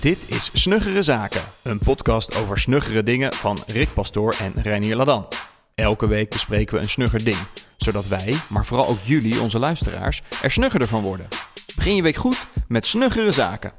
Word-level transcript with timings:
Dit 0.00 0.28
is 0.34 0.50
Snuggere 0.52 1.02
Zaken, 1.02 1.42
een 1.62 1.78
podcast 1.78 2.36
over 2.36 2.58
snuggere 2.58 3.02
dingen 3.02 3.32
van 3.32 3.58
Rick 3.66 3.94
Pastoor 3.94 4.34
en 4.40 4.52
Reinier 4.62 4.96
Ladan. 4.96 5.28
Elke 5.74 6.06
week 6.06 6.30
bespreken 6.30 6.74
we 6.76 6.82
een 6.82 6.88
snugger 6.88 7.24
ding, 7.24 7.38
zodat 7.76 8.06
wij, 8.08 8.34
maar 8.48 8.66
vooral 8.66 8.86
ook 8.86 8.98
jullie, 9.02 9.40
onze 9.40 9.58
luisteraars, 9.58 10.22
er 10.42 10.50
snuggerder 10.50 10.88
van 10.88 11.02
worden. 11.02 11.28
Begin 11.76 11.96
je 11.96 12.02
week 12.02 12.16
goed 12.16 12.46
met 12.68 12.86
Snuggere 12.86 13.30
Zaken. 13.30 13.72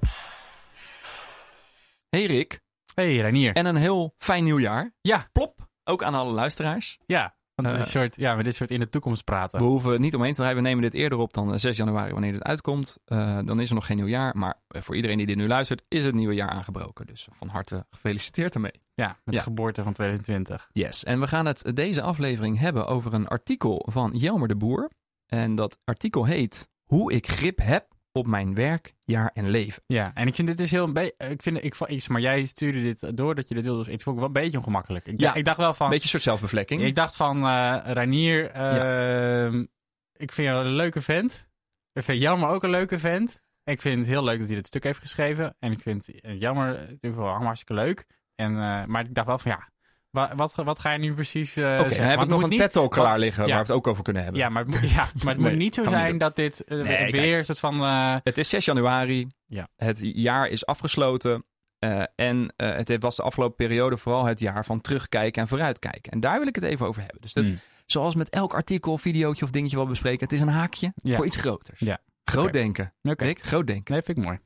Hey 2.09 2.25
Rick, 2.25 2.59
Hey 2.93 3.15
Reinier. 3.17 3.53
en 3.53 3.65
een 3.65 3.75
heel 3.75 4.15
fijn 4.17 4.43
nieuwjaar. 4.43 4.93
Ja, 5.01 5.27
Plop, 5.31 5.67
ook 5.83 6.03
aan 6.03 6.13
alle 6.13 6.31
luisteraars. 6.31 6.97
ja. 7.05 7.39
Want 7.63 7.75
dit 7.75 7.85
Eh, 7.85 7.91
soort, 7.91 8.15
ja, 8.15 8.35
met 8.35 8.45
dit 8.45 8.55
soort 8.55 8.71
in 8.71 8.79
de 8.79 8.89
toekomst 8.89 9.23
praten. 9.23 9.59
We 9.59 9.65
hoeven 9.65 10.01
niet 10.01 10.15
omheen 10.15 10.31
te 10.31 10.37
draaien. 10.37 10.55
We 10.55 10.61
nemen 10.61 10.81
dit 10.81 10.93
eerder 10.93 11.17
op 11.17 11.33
dan 11.33 11.53
eh, 11.53 11.59
6 11.59 11.77
januari 11.77 12.11
wanneer 12.11 12.31
dit 12.31 12.43
uitkomt. 12.43 12.97
Eh, 13.05 13.39
dan 13.45 13.59
is 13.59 13.69
er 13.69 13.75
nog 13.75 13.85
geen 13.85 13.97
nieuwjaar. 13.97 14.37
Maar 14.37 14.55
eh, 14.67 14.81
voor 14.81 14.95
iedereen 14.95 15.17
die 15.17 15.25
dit 15.25 15.35
nu 15.35 15.47
luistert, 15.47 15.81
is 15.87 16.05
het 16.05 16.15
nieuwe 16.15 16.33
jaar 16.33 16.49
aangebroken. 16.49 17.05
Dus 17.05 17.27
van 17.31 17.47
harte 17.47 17.85
gefeliciteerd 17.89 18.53
ermee. 18.53 18.81
Ja, 18.93 19.07
met 19.07 19.33
Ja. 19.33 19.39
de 19.39 19.39
geboorte 19.43 19.83
van 19.83 19.93
2020. 19.93 20.69
Yes, 20.73 21.03
en 21.03 21.19
we 21.19 21.27
gaan 21.27 21.45
het 21.45 21.71
deze 21.75 22.01
aflevering 22.01 22.59
hebben 22.59 22.87
over 22.87 23.13
een 23.13 23.27
artikel 23.27 23.85
van 23.89 24.11
Jelmer 24.13 24.47
de 24.47 24.55
Boer. 24.55 24.89
En 25.27 25.55
dat 25.55 25.77
artikel 25.83 26.25
heet 26.25 26.69
Hoe 26.83 27.13
ik 27.13 27.27
grip 27.27 27.57
heb 27.61 27.87
op 28.11 28.27
mijn 28.27 28.53
werk, 28.55 28.93
jaar 28.99 29.31
en 29.33 29.49
leven. 29.49 29.83
Ja, 29.87 30.11
en 30.13 30.27
ik 30.27 30.35
vind 30.35 30.47
dit 30.47 30.59
is 30.59 30.71
heel 30.71 30.83
een 30.83 30.93
beetje. 30.93 31.13
Ik 31.29 31.41
vind, 31.41 31.63
ik, 31.63 31.75
ik, 31.79 32.07
maar 32.09 32.21
jij 32.21 32.45
stuurde 32.45 32.81
dit 32.81 33.17
door 33.17 33.35
dat 33.35 33.47
je 33.47 33.55
dit 33.55 33.63
wilde. 33.63 33.83
Dus 33.83 33.93
ik 33.93 34.01
vond 34.01 34.15
het 34.19 34.25
wel 34.25 34.35
een 34.35 34.41
beetje 34.43 34.57
ongemakkelijk. 34.57 35.05
Ik, 35.05 35.19
Ja, 35.19 35.33
ik 35.33 35.45
dacht 35.45 35.57
wel 35.57 35.73
van. 35.73 35.89
Beetje 35.89 36.03
een 36.03 36.09
soort 36.09 36.23
zelfbevlekking. 36.23 36.81
Ik 36.81 36.95
dacht 36.95 37.15
van 37.15 37.43
uh, 37.45 37.77
Reinier. 37.83 38.51
ehm, 38.51 39.59
Ik 40.13 40.31
vind 40.31 40.47
jou 40.47 40.65
een 40.65 40.71
leuke 40.71 41.01
vent. 41.01 41.47
Ik 41.93 42.03
vind 42.03 42.19
Jammer 42.21 42.49
ook 42.49 42.63
een 42.63 42.69
leuke 42.69 42.99
vent. 42.99 43.41
Ik 43.63 43.81
vind 43.81 43.97
het 43.97 44.07
heel 44.07 44.23
leuk 44.23 44.37
dat 44.39 44.47
hij 44.47 44.55
dit 44.55 44.67
stuk 44.67 44.83
heeft 44.83 44.99
geschreven. 44.99 45.55
En 45.59 45.71
ik 45.71 45.79
vind 45.81 46.21
eh, 46.21 46.39
Jammer 46.39 46.79
het 46.79 47.03
is 47.03 47.13
wel 47.13 47.27
hartstikke 47.27 47.73
leuk. 47.81 48.05
En, 48.35 48.51
eh, 48.51 48.85
maar 48.85 49.03
ik 49.05 49.13
dacht 49.13 49.27
wel 49.27 49.39
van 49.39 49.51
ja. 49.51 49.69
Wat, 50.11 50.29
wat, 50.35 50.55
wat 50.55 50.79
ga 50.79 50.91
je 50.91 50.99
nu 50.99 51.13
precies 51.13 51.55
eh 51.55 51.63
Oké, 51.65 51.77
zeggen? 51.77 51.97
dan 51.97 52.09
heb 52.09 52.21
ik 52.21 52.27
nog 52.27 52.43
een 52.43 52.49
niet- 52.49 52.59
TED-talk 52.59 52.91
klaar 52.91 53.19
liggen 53.19 53.43
Ja. 53.43 53.49
waar 53.49 53.57
we 53.61 53.67
het 53.67 53.75
ook 53.77 53.87
over 53.87 54.03
kunnen 54.03 54.23
hebben. 54.23 54.41
Ja, 54.41 54.49
maar 54.49 54.63
het 54.65 54.71
moet, 54.81 54.89
ja, 54.89 54.95
maar 55.23 55.33
het 55.33 55.41
Nee, 55.41 55.49
moet 55.51 55.59
niet 55.59 55.75
zo 55.75 55.83
zijn 55.83 56.17
dat 56.17 56.35
dit 56.35 56.63
eh, 56.63 56.77
Nee, 56.81 57.11
weer 57.11 57.37
een 57.37 57.45
soort 57.45 57.59
van... 57.59 57.79
eh, 57.83 58.15
Het 58.23 58.37
is 58.37 58.49
6 58.49 58.65
januari. 58.65 59.27
Ja. 59.45 59.67
Het 59.75 59.99
jaar 60.01 60.47
is 60.47 60.65
afgesloten. 60.65 61.43
en 62.15 62.53
het 62.57 62.95
was 62.99 63.15
de 63.15 63.21
afgelopen 63.23 63.55
periode 63.55 63.97
vooral 63.97 64.25
het 64.25 64.39
jaar 64.39 64.65
van 64.65 64.81
terugkijken 64.81 65.41
en 65.41 65.47
vooruitkijken. 65.47 66.11
En 66.11 66.19
daar 66.19 66.37
wil 66.39 66.47
ik 66.47 66.55
het 66.55 66.63
even 66.63 66.85
over 66.87 67.01
hebben. 67.01 67.21
Dus 67.21 67.33
dat, 67.33 67.43
hmm. 67.43 67.59
zoals 67.85 68.15
met 68.15 68.29
elk 68.29 68.53
artikel, 68.53 68.97
videootje 68.97 69.45
of 69.45 69.51
dingetje 69.51 69.75
wat 69.75 69.85
we 69.85 69.91
bespreken, 69.91 70.23
het 70.23 70.31
is 70.33 70.39
een 70.41 70.47
haakje 70.47 70.91
Ja. 70.95 71.15
voor 71.15 71.25
iets 71.25 71.37
groters. 71.37 71.79
Ja. 71.79 71.97
Groot 72.23 72.53
denken. 72.53 72.93
Oké, 73.03 73.23
Rick, 73.23 73.39
groot 73.43 73.67
denken. 73.67 73.93
nee, 73.93 74.01
vind 74.01 74.17
ik 74.17 74.23
mooi. 74.25 74.37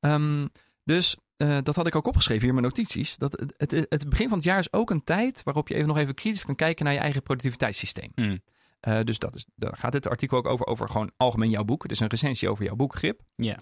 Ehm, 0.00 0.46
dus 0.84 1.16
eh, 1.36 1.58
dat 1.62 1.76
had 1.76 1.86
ik 1.86 1.94
ook 1.94 2.06
opgeschreven 2.06 2.40
hier 2.42 2.54
in 2.54 2.60
mijn 2.60 2.74
notities. 2.74 3.16
Dat 3.16 3.32
het, 3.32 3.70
het, 3.70 3.86
het 3.88 4.08
begin 4.08 4.28
van 4.28 4.38
het 4.38 4.46
jaar 4.46 4.58
is 4.58 4.72
ook 4.72 4.90
een 4.90 5.04
tijd 5.04 5.42
waarop 5.42 5.68
je 5.68 5.74
even 5.74 5.88
nog 5.88 5.98
even 5.98 6.14
kritisch 6.14 6.44
kan 6.44 6.54
kijken 6.54 6.84
naar 6.84 6.94
je 6.94 7.00
eigen 7.00 7.22
productiviteitssysteem. 7.22 8.10
Hmm. 8.14 8.40
Eh, 8.80 9.00
dus 9.00 9.18
dat 9.18 9.34
is, 9.34 9.46
daar 9.54 9.76
gaat 9.76 9.92
dit 9.92 10.08
artikel 10.08 10.38
ook 10.38 10.46
over, 10.46 10.66
over 10.66 10.88
gewoon 10.88 11.10
algemeen 11.16 11.50
jouw 11.50 11.64
boek. 11.64 11.82
Het 11.82 11.92
is 11.92 12.00
een 12.00 12.06
recensie 12.08 12.48
over 12.48 12.64
jouw 12.64 12.76
boek, 12.76 12.96
Grip. 12.96 13.20
Ja, 13.36 13.56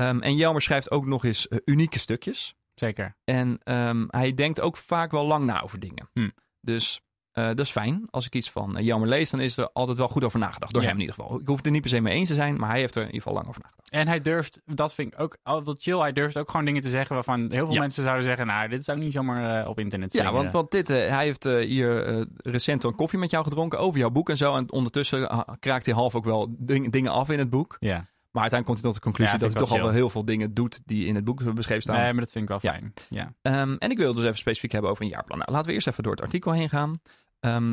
Ehm, 0.00 0.20
en 0.20 0.36
Jelmer 0.36 0.62
schrijft 0.62 0.90
ook 0.90 1.06
nog 1.06 1.24
eens 1.24 1.48
eh, 1.48 1.58
unieke 1.64 1.98
stukjes. 1.98 2.54
zeker. 2.74 3.16
En 3.24 3.58
ehm, 3.62 4.04
hij 4.08 4.34
denkt 4.34 4.60
ook 4.60 4.76
vaak 4.76 5.10
wel 5.10 5.26
lang 5.26 5.44
na 5.44 5.62
over 5.62 5.78
dingen. 5.78 6.08
Hmm. 6.12 6.32
Dus 6.60 7.00
eh, 7.40 7.46
dat 7.46 7.58
is 7.66 7.70
fijn. 7.70 8.06
Als 8.10 8.26
ik 8.26 8.34
iets 8.34 8.50
van 8.50 8.78
uh, 8.78 8.84
Jelmer 8.84 9.08
lees, 9.08 9.30
dan 9.30 9.40
is 9.40 9.56
er 9.56 9.70
altijd 9.72 9.96
wel 9.96 10.08
goed 10.08 10.24
over 10.24 10.38
nagedacht. 10.38 10.72
Door 10.72 10.82
Ja. 10.82 10.88
hem 10.88 10.96
in 10.96 11.02
ieder 11.06 11.16
geval. 11.16 11.40
Ik 11.40 11.46
hoef 11.46 11.56
het 11.56 11.66
er 11.66 11.72
niet 11.72 11.80
per 11.80 11.90
se 11.90 12.00
mee 12.00 12.14
eens 12.14 12.28
te 12.28 12.34
zijn, 12.34 12.56
maar 12.56 12.70
hij 12.70 12.78
heeft 12.78 12.94
er 12.94 13.00
in 13.00 13.06
ieder 13.06 13.20
geval 13.22 13.36
lang 13.36 13.48
over 13.48 13.60
nagedacht. 13.62 13.90
En 13.90 14.08
hij 14.08 14.20
durft, 14.20 14.60
dat 14.66 14.94
vind 14.94 15.12
ik 15.12 15.20
ook 15.20 15.36
al 15.42 15.62
wat 15.62 15.82
chill, 15.82 15.98
hij 15.98 16.12
durft 16.12 16.38
ook 16.38 16.50
gewoon 16.50 16.66
dingen 16.66 16.82
te 16.82 16.88
zeggen 16.88 17.14
waarvan 17.14 17.40
heel 17.50 17.64
veel 17.64 17.74
Ja. 17.74 17.80
mensen 17.80 18.02
zouden 18.02 18.24
zeggen, 18.24 18.46
nou, 18.46 18.68
dit 18.68 18.84
zou 18.84 18.98
ik 18.98 19.04
niet 19.04 19.12
zomaar 19.12 19.62
eh, 19.62 19.68
op 19.68 19.78
internet 19.78 20.12
Ja, 20.12 20.32
want, 20.32 20.52
want 20.52 20.70
dit, 20.70 20.90
eh, 20.90 20.96
hij 21.08 21.24
heeft 21.24 21.44
eh, 21.44 21.64
hier 21.66 22.04
eh, 22.06 22.22
recent 22.36 22.84
een 22.84 22.94
koffie 22.94 23.18
met 23.18 23.30
jou 23.30 23.44
gedronken 23.44 23.78
over 23.78 23.98
jouw 24.00 24.10
boek 24.10 24.30
en 24.30 24.36
zo. 24.36 24.56
En 24.56 24.72
ondertussen 24.72 25.44
kraakt 25.58 25.84
hij 25.84 25.94
half 25.94 26.14
ook 26.14 26.24
wel 26.24 26.54
ding- 26.58 26.90
dingen 26.92 27.12
af 27.12 27.30
in 27.30 27.38
het 27.38 27.50
boek. 27.50 27.76
Ja, 27.80 28.06
Maar 28.30 28.42
uiteindelijk 28.42 28.64
komt 28.64 28.78
hij 28.78 28.86
tot 28.86 28.94
de 28.94 29.00
conclusie 29.00 29.34
Ja, 29.34 29.40
dat 29.40 29.52
hij 29.52 29.62
toch 29.62 29.72
al 29.72 29.84
wel 29.84 29.94
heel 29.94 30.10
veel 30.10 30.24
dingen 30.24 30.54
doet 30.54 30.80
die 30.84 31.06
in 31.06 31.14
het 31.14 31.24
boek 31.24 31.54
beschreven 31.54 31.82
staan. 31.82 31.96
nee, 31.96 32.12
maar 32.12 32.22
dat 32.22 32.30
vind 32.32 32.44
ik 32.44 32.50
wel 32.50 32.58
fijn. 32.72 32.92
Ja. 33.08 33.32
Ehm, 33.42 33.74
en 33.78 33.90
ik 33.90 33.96
wil 33.98 34.14
dus 34.14 34.24
even 34.24 34.38
specifiek 34.38 34.72
hebben 34.72 34.90
over 34.90 35.04
een 35.04 35.10
jaarplan. 35.10 35.38
Nou, 35.38 35.50
laten 35.50 35.66
we 35.68 35.72
eerst 35.74 35.86
even 35.86 36.02
door 36.02 36.12
het 36.12 36.22
artikel 36.22 36.52
heen 36.52 36.68
gaan. 36.68 37.00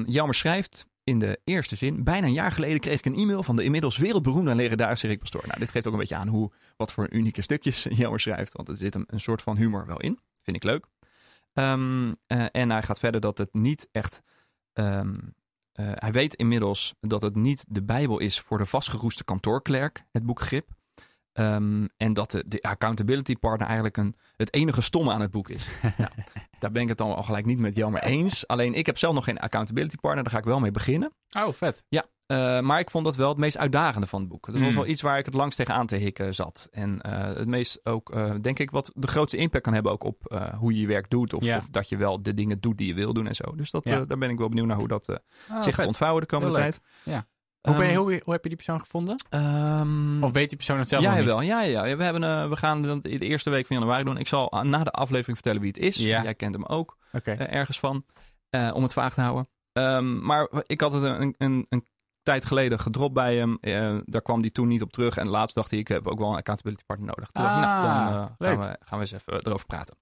Jelmer 0.06 0.36
schrijft 0.36 0.86
in 1.08 1.20
de 1.20 1.40
eerste 1.44 1.76
zin... 1.76 2.04
Bijna 2.04 2.28
een 2.28 2.34
jaar 2.34 2.52
geleden 2.52 2.80
kreeg 2.80 2.98
ik 2.98 3.06
een 3.06 3.16
e-mail 3.16 3.44
van 3.44 3.56
de 3.56 3.64
inmiddels 3.64 3.98
wereldberoemde 3.98 4.52
en 4.52 4.56
legendarische 4.56 5.08
Rick 5.08 5.20
Pastoor. 5.20 5.44
Nou, 5.48 5.60
dit 5.60 5.72
geeft 5.72 5.88
ook 5.88 5.94
een 5.94 6.00
beetje 6.00 6.16
aan 6.16 6.28
hoe, 6.28 6.52
wat 6.78 6.92
voor 6.92 7.10
unieke 7.10 7.42
stukjes 7.42 7.88
Jelmer 8.00 8.20
schrijft. 8.20 8.54
Want 8.54 8.68
er 8.68 8.78
zit 8.78 8.96
een, 8.96 9.04
een 9.08 9.20
soort 9.20 9.42
van 9.42 9.58
humor 9.58 9.86
wel 9.86 10.00
in. 10.00 10.20
Vind 10.42 10.56
ik 10.56 10.64
leuk. 10.64 10.86
Ehm, 11.54 12.14
eh, 12.28 12.46
en 12.52 12.70
hij 12.70 12.84
gaat 12.84 13.00
verder 13.00 13.22
dat 13.22 13.38
het 13.38 13.54
niet 13.54 13.88
echt... 13.92 14.22
ehm, 14.74 15.16
eh, 15.72 15.92
hij 15.94 16.12
weet 16.12 16.34
inmiddels 16.34 16.96
dat 17.00 17.22
het 17.22 17.36
niet 17.36 17.66
de 17.68 17.84
Bijbel 17.84 18.20
is 18.20 18.40
voor 18.40 18.58
de 18.58 18.66
vastgeroeste 18.66 19.24
kantoorklerk, 19.24 20.06
het 20.12 20.26
boek 20.26 20.42
Grip. 20.42 20.76
En 21.98 22.14
dat 22.14 22.32
de, 22.32 22.44
de 22.48 22.62
accountability 22.62 23.36
partner 23.36 23.66
eigenlijk 23.68 23.98
een, 23.98 24.16
het 24.36 24.54
enige 24.54 24.82
stomme 24.82 25.12
aan 25.12 25.22
het 25.22 25.32
boek 25.32 25.50
is. 25.50 25.68
nou, 25.98 26.12
daar 26.60 26.72
ben 26.72 26.82
ik 26.82 26.88
het 26.88 26.98
dan 26.98 27.16
al 27.16 27.24
gelijk 27.24 27.46
niet 27.46 27.60
met 27.60 27.76
Jelmer 27.76 28.04
eens. 28.04 28.48
Alleen 28.48 28.74
ik 28.74 28.86
heb 28.86 28.98
zelf 28.98 29.14
nog 29.14 29.24
geen 29.24 29.40
accountability 29.40 29.96
partner, 29.96 30.24
daar 30.24 30.34
ga 30.34 30.40
ik 30.40 30.46
wel 30.46 30.60
mee 30.60 30.72
beginnen. 30.72 31.14
Oh, 31.38 31.54
vet. 31.54 31.84
Eh, 32.28 32.60
maar 32.60 32.80
ik 32.80 32.90
vond 32.90 33.06
dat 33.06 33.16
wel 33.16 33.30
het 33.30 33.38
meest 33.38 33.58
uitdagende 33.58 34.08
van 34.08 34.20
het 34.20 34.30
boek. 34.30 34.46
Dat 34.46 34.56
was 34.56 34.64
Hmm. 34.64 34.76
wel 34.76 34.86
iets 34.86 35.02
waar 35.02 35.18
ik 35.18 35.26
het 35.26 35.34
langst 35.34 35.58
tegenaan 35.58 35.86
te 35.88 35.96
hikken 35.96 36.36
zat. 36.36 36.68
En 36.72 37.02
eh, 37.02 37.24
het 37.36 37.48
meest 37.48 37.80
ook, 37.86 38.12
eh, 38.12 38.34
denk 38.42 38.60
ik, 38.60 38.72
wat 38.72 38.92
de 38.94 39.08
grootste 39.08 39.38
impact 39.38 39.64
kan 39.64 39.74
hebben 39.74 39.92
ook 39.92 40.04
op 40.04 40.48
hoe 40.60 40.74
je 40.74 40.80
je 40.82 40.88
werk 40.88 41.10
doet. 41.10 41.34
Of, 41.34 41.44
Ja. 41.44 41.58
of 41.58 41.70
dat 41.70 41.90
je 41.90 41.98
wel 41.98 42.22
de 42.22 42.34
dingen 42.34 42.60
doet 42.60 42.78
die 42.78 42.88
je 42.88 42.94
wil 42.94 43.14
doen 43.14 43.28
en 43.28 43.36
zo. 43.36 43.56
Dus 43.56 43.72
dat, 43.72 43.84
Ja. 43.84 44.06
daar 44.06 44.18
ben 44.18 44.30
ik 44.30 44.38
wel 44.38 44.50
benieuwd 44.50 44.68
naar 44.68 44.78
hoe 44.78 44.88
dat 44.88 45.10
Oh, 45.10 45.62
zich 45.62 45.76
gaat 45.76 45.86
ontvouwen 45.86 46.22
de 46.22 46.28
komende 46.28 46.54
Heel 46.56 46.64
leuk. 46.64 46.72
tijd. 46.74 46.86
Ja. 47.04 47.28
Hoe, 47.68 47.78
ben 47.78 47.86
je, 47.88 47.92
Ehm, 47.94 48.02
hoe, 48.02 48.22
hoe 48.24 48.34
heb 48.34 48.42
je 48.44 48.48
die 48.50 48.58
persoon 48.58 48.80
gevonden? 48.80 49.24
ehm, 49.30 50.24
Of 50.24 50.32
weet 50.32 50.48
die 50.48 50.58
persoon 50.58 50.80
het 50.80 50.90
zelf 50.90 51.04
ja, 51.04 51.18
jawel. 51.18 51.42
Ja, 51.42 51.62
ja, 51.62 51.84
ja. 51.86 51.98
We, 51.98 52.04
hebben, 52.04 52.24
eh, 52.24 52.50
we 52.50 52.56
gaan 52.56 52.82
dat 52.82 53.02
de 53.04 53.20
eerste 53.20 53.50
week 53.50 53.68
van 53.68 53.78
januari 53.78 54.04
doen. 54.04 54.18
Ik 54.18 54.28
zal 54.28 54.54
na 54.62 54.84
de 54.84 54.92
aflevering 54.92 55.38
vertellen 55.38 55.62
wie 55.62 55.72
het 55.72 55.80
is. 55.80 55.96
Ja. 55.96 56.24
Jij 56.24 56.36
kent 56.36 56.54
hem 56.54 56.66
ook 56.66 56.98
eh, 57.38 57.54
ergens 57.54 57.80
van. 57.80 58.06
eh, 58.50 58.72
om 58.74 58.84
het 58.84 58.94
vaag 58.94 59.14
te 59.14 59.22
houden. 59.22 59.48
Ehm, 59.74 60.26
maar 60.26 60.48
ik 60.66 60.82
had 60.82 60.94
het 60.94 61.04
een, 61.04 61.36
een, 61.38 61.66
een 61.70 61.86
tijd 62.24 62.46
geleden 62.46 62.80
gedropt 62.80 63.14
bij 63.14 63.36
hem. 63.36 63.58
Daar 64.06 64.22
kwam 64.22 64.40
hij 64.42 64.50
toen 64.50 64.68
niet 64.68 64.82
op 64.82 64.92
terug. 64.92 65.18
En 65.18 65.28
laatst 65.28 65.56
dacht 65.56 65.70
hij, 65.70 65.80
ik 65.80 65.88
heb 65.88 66.08
ook 66.08 66.20
wel 66.20 66.30
een 66.30 66.36
accountability 66.38 66.84
partner 66.86 67.08
nodig. 67.08 67.30
Toen 67.32 67.44
dacht 67.44 67.56
ik, 67.56 67.62
nou, 67.62 67.84
dan 67.84 67.92
Ah, 67.94 68.16
gaan, 68.40 68.60
we, 68.60 68.78
gaan 68.86 68.98
we 69.00 69.00
eens 69.00 69.12
even 69.12 69.34
erover 69.46 69.66
praten. 69.66 69.98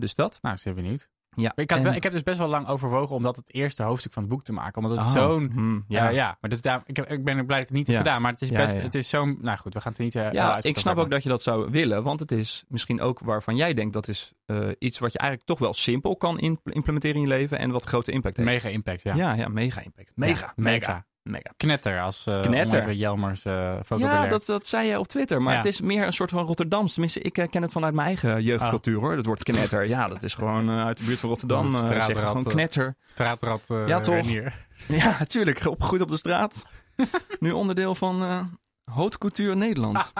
Dus 0.00 0.14
dat. 0.14 0.38
Nou, 0.42 0.54
ik 0.56 0.62
ben 0.64 0.74
benieuwd. 0.74 1.08
Ja, 1.36 1.52
Ik, 1.54 1.70
had 1.70 1.78
en- 1.78 1.84
wel, 1.84 1.94
ik 1.94 2.02
heb 2.02 2.12
dus 2.12 2.22
best 2.22 2.38
wel 2.38 2.48
lang 2.48 2.66
overwogen 2.68 3.16
om 3.16 3.22
dat 3.22 3.36
het 3.36 3.54
eerste 3.54 3.82
hoofdstuk 3.82 4.12
van 4.12 4.22
het 4.22 4.32
boek 4.32 4.44
te 4.44 4.52
maken. 4.52 4.82
Omdat 4.82 4.98
het 4.98 5.06
Oh, 5.06 5.12
zo'n... 5.12 5.50
hmm, 5.52 5.84
Ja, 5.88 6.04
ja. 6.04 6.08
ja. 6.10 6.36
Maar 6.40 6.50
dus 6.50 6.60
daar, 6.60 6.82
ik, 6.86 6.96
heb, 6.96 7.10
ik 7.10 7.24
ben 7.24 7.36
er 7.36 7.44
blij 7.44 7.58
dat 7.58 7.68
ik 7.70 7.76
het 7.76 7.76
niet 7.78 7.86
heb 7.86 7.96
Ja. 7.96 8.02
gedaan. 8.02 8.22
Maar 8.22 8.32
het 8.32 8.40
is 8.42 8.50
best... 8.50 8.74
ja. 8.76 8.80
Het 8.80 8.94
is 8.94 9.08
zo'n... 9.08 9.38
Nou 9.40 9.58
goed, 9.58 9.74
we 9.74 9.80
gaan 9.80 9.90
het 9.90 9.98
er 10.00 10.04
niet... 10.04 10.14
eh, 10.14 10.32
Ja, 10.32 10.58
ik 10.62 10.78
snap 10.78 10.96
ook 10.96 11.10
dat 11.10 11.22
je 11.22 11.28
dat 11.28 11.42
zou 11.42 11.70
willen. 11.70 12.02
Want 12.02 12.20
het 12.20 12.32
is 12.32 12.64
misschien 12.68 13.00
ook 13.00 13.18
waarvan 13.20 13.56
jij 13.56 13.74
denkt 13.74 13.92
dat 13.92 14.08
is 14.08 14.32
eh, 14.46 14.56
iets 14.78 14.98
wat 14.98 15.12
je 15.12 15.18
eigenlijk 15.18 15.48
toch 15.48 15.58
wel 15.58 15.74
simpel 15.74 16.16
kan 16.16 16.38
implementeren 16.64 17.16
in 17.16 17.22
je 17.22 17.28
leven. 17.28 17.58
En 17.58 17.70
wat 17.70 17.84
grote 17.84 18.10
impact 18.12 18.36
heeft. 18.36 18.48
Mega 18.48 18.68
impact, 18.68 19.02
ja. 19.02 19.14
Ja, 19.14 19.32
ja, 19.32 19.48
mega 19.48 19.80
impact. 19.80 20.10
Mega, 20.14 20.52
mega. 20.56 21.06
Mega. 21.22 21.52
Knetter 21.56 22.00
als 22.00 22.24
uh, 22.28 22.40
Knetter. 22.40 22.92
Jelmers 22.92 23.44
uh, 23.44 23.78
Ja, 23.96 24.26
dat, 24.26 24.46
dat 24.46 24.66
zei 24.66 24.88
je 24.88 24.98
op 24.98 25.08
Twitter. 25.08 25.42
Maar 25.42 25.52
Ja. 25.52 25.58
het 25.58 25.66
is 25.68 25.80
meer 25.80 26.06
een 26.06 26.12
soort 26.12 26.30
van 26.30 26.44
Rotterdams. 26.44 26.92
Tenminste, 26.92 27.20
ik 27.20 27.38
eh, 27.38 27.48
ken 27.48 27.62
het 27.62 27.72
vanuit 27.72 27.94
mijn 27.94 28.06
eigen 28.06 28.42
jeugdcultuur 28.42 28.98
hoor. 28.98 29.16
Dat 29.16 29.24
woord 29.26 29.42
knetter. 29.42 29.88
Ja, 29.88 30.08
dat 30.08 30.22
is 30.22 30.34
gewoon 30.34 30.70
uit 30.70 30.96
de 30.96 31.04
buurt 31.04 31.18
van 31.18 31.28
Rotterdam. 31.28 31.74
Oh, 31.74 31.80
zeggen 31.80 32.16
gewoon 32.16 32.44
knetter. 32.44 32.96
Straatrad 33.06 33.62
uh, 33.68 33.86
Ja, 33.88 34.00
toch? 34.00 34.14
Renier. 34.14 34.54
Ja, 34.88 35.16
natuurlijk. 35.18 35.66
Opgegroeid 35.66 36.02
op 36.02 36.08
de 36.08 36.16
straat. 36.16 36.64
nu 37.40 37.50
onderdeel 37.50 37.94
van 37.94 38.22
eh 38.22 38.40
Haute 38.84 39.18
Couture 39.18 39.54
Nederland. 39.54 40.12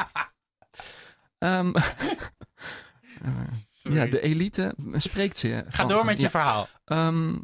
Ehm, 1.38 1.74
eh, 1.74 1.82
ja, 3.82 4.06
de 4.06 4.20
elite 4.20 4.74
spreekt 4.92 5.38
ze. 5.38 5.64
Ga 5.68 5.84
door 5.84 6.04
met 6.04 6.20
je 6.20 6.30
verhaal. 6.30 6.68
Ehm, 6.84 7.34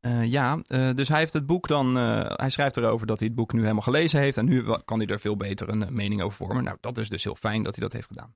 eh, 0.00 0.24
ja, 0.24 0.58
eh, 0.66 0.88
dus 0.94 1.08
hij 1.08 1.18
heeft 1.18 1.32
het 1.32 1.46
boek 1.46 1.68
dan. 1.68 1.98
eh, 1.98 2.20
hij 2.36 2.50
schrijft 2.50 2.76
erover 2.76 3.06
dat 3.06 3.18
hij 3.18 3.26
het 3.28 3.36
boek 3.36 3.52
nu 3.52 3.60
helemaal 3.60 3.82
gelezen 3.82 4.20
heeft. 4.20 4.36
En 4.36 4.44
nu 4.44 4.64
kan 4.84 4.98
hij 4.98 5.06
er 5.08 5.20
veel 5.20 5.36
beter 5.36 5.68
een 5.68 5.86
mening 5.90 6.22
over 6.22 6.36
vormen. 6.36 6.64
Nou, 6.64 6.76
dat 6.80 6.98
is 6.98 7.08
dus 7.08 7.24
heel 7.24 7.34
fijn 7.36 7.62
dat 7.62 7.74
hij 7.74 7.82
dat 7.84 7.92
heeft 7.92 8.06
gedaan. 8.08 8.34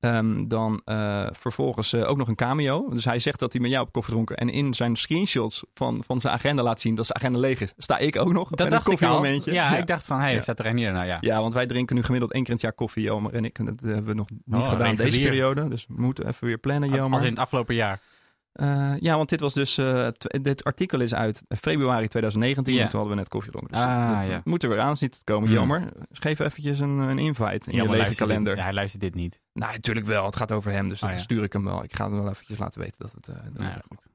Ehm, 0.00 0.46
dan 0.48 0.82
vervolgens 1.32 1.94
ook 1.94 2.16
nog 2.16 2.28
een 2.28 2.34
cameo. 2.34 2.88
Dus 2.90 3.04
hij 3.04 3.18
zegt 3.18 3.38
dat 3.38 3.52
hij 3.52 3.60
met 3.62 3.70
jou 3.70 3.86
op 3.86 3.92
koffie 3.92 4.12
dronken. 4.12 4.36
En 4.36 4.48
in 4.48 4.74
zijn 4.74 4.96
screenshots 4.96 5.64
van, 5.74 6.02
van 6.06 6.20
zijn 6.20 6.34
agenda 6.34 6.62
laat 6.62 6.80
zien 6.80 6.94
dat 6.94 7.06
zijn 7.06 7.18
agenda 7.18 7.38
leeg 7.38 7.60
is. 7.60 7.72
Sta 7.76 7.98
ik 7.98 8.16
ook 8.18 8.32
nog. 8.32 8.48
Dat 8.48 8.56
bij 8.56 8.66
een 8.66 8.72
dacht 8.72 8.86
ik 8.86 8.92
al. 8.92 8.98
koffiemomentje. 8.98 9.52
Ja, 9.52 9.76
ik 9.76 9.86
dacht 9.86 10.06
van, 10.06 10.16
hé, 10.16 10.22
hey, 10.22 10.30
Ja. 10.30 10.36
er 10.36 10.42
staat 10.42 10.58
er 10.58 10.64
Renier. 10.64 10.92
Nou 10.92 11.06
ja. 11.06 11.18
Ja, 11.20 11.40
want 11.40 11.52
wij 11.54 11.66
drinken 11.66 11.96
nu 11.96 12.02
gemiddeld 12.02 12.32
één 12.32 12.40
keer 12.42 12.50
in 12.50 12.56
het 12.56 12.64
jaar 12.66 12.74
koffie, 12.74 13.02
Jelmer 13.02 13.34
en 13.34 13.44
ik. 13.44 13.58
En 13.58 13.64
dat 13.64 13.80
hebben 13.80 14.04
we 14.04 14.14
nog 14.14 14.26
niet 14.44 14.64
Oh, 14.64 14.68
gedaan 14.68 14.94
deze 14.96 15.20
periode. 15.20 15.68
Dus 15.68 15.86
we 15.88 16.02
moeten 16.02 16.26
even 16.28 16.46
weer 16.46 16.58
plannen, 16.58 16.88
Als 16.88 16.98
Jelmer. 16.98 17.20
in 17.24 17.30
het 17.30 17.38
afgelopen 17.38 17.74
jaar. 17.74 18.00
Eh, 18.60 18.92
ja, 19.00 19.16
want 19.16 19.28
dit 19.28 19.40
was 19.40 19.54
dus. 19.54 19.78
eh, 19.78 20.08
dit 20.42 20.64
artikel 20.64 21.00
is 21.00 21.14
uit 21.14 21.44
februari 21.48 22.08
2019. 22.08 22.74
Ja. 22.74 22.80
en 22.82 22.88
Toen 22.88 22.98
hadden 22.98 23.16
we 23.16 23.22
net 23.22 23.30
koffie 23.30 23.50
gedronken. 23.52 23.76
Dus 23.78 23.86
Ah, 23.86 24.20
dat 24.20 24.30
ja. 24.30 24.40
moet 24.44 24.62
er 24.62 24.68
weer 24.68 24.80
aan 24.80 24.96
zien 24.96 25.10
te 25.10 25.18
komen. 25.24 25.48
Hmm. 25.48 25.56
Jammer. 25.58 25.82
Geef 26.12 26.38
eventjes 26.38 26.80
een, 26.80 26.98
een 26.98 27.18
invite 27.18 27.70
in 27.70 27.76
je 27.76 27.78
maar 27.78 27.86
lege 27.86 27.96
luistert 27.96 28.18
kalender. 28.18 28.48
dit- 28.52 28.58
ja, 28.58 28.64
hij 28.64 28.74
luistert 28.74 29.02
dit 29.02 29.14
niet. 29.14 29.40
Nou, 29.52 29.72
natuurlijk 29.72 30.06
wel. 30.06 30.24
Het 30.24 30.36
gaat 30.36 30.52
over 30.52 30.70
hem. 30.72 30.88
Dus 30.88 31.02
Oh, 31.02 31.08
dat 31.08 31.18
ja. 31.18 31.24
stuur 31.24 31.42
ik 31.42 31.52
hem 31.52 31.64
wel. 31.64 31.82
Ik 31.84 31.94
ga 31.96 32.04
hem 32.10 32.22
wel 32.22 32.28
eventjes 32.30 32.58
laten 32.58 32.80
weten 32.80 32.96
dat 32.98 33.12
het. 33.12 33.28
eh, 33.28 33.34
dat 33.52 33.66
ja, 33.66 33.82
goed. 33.88 34.06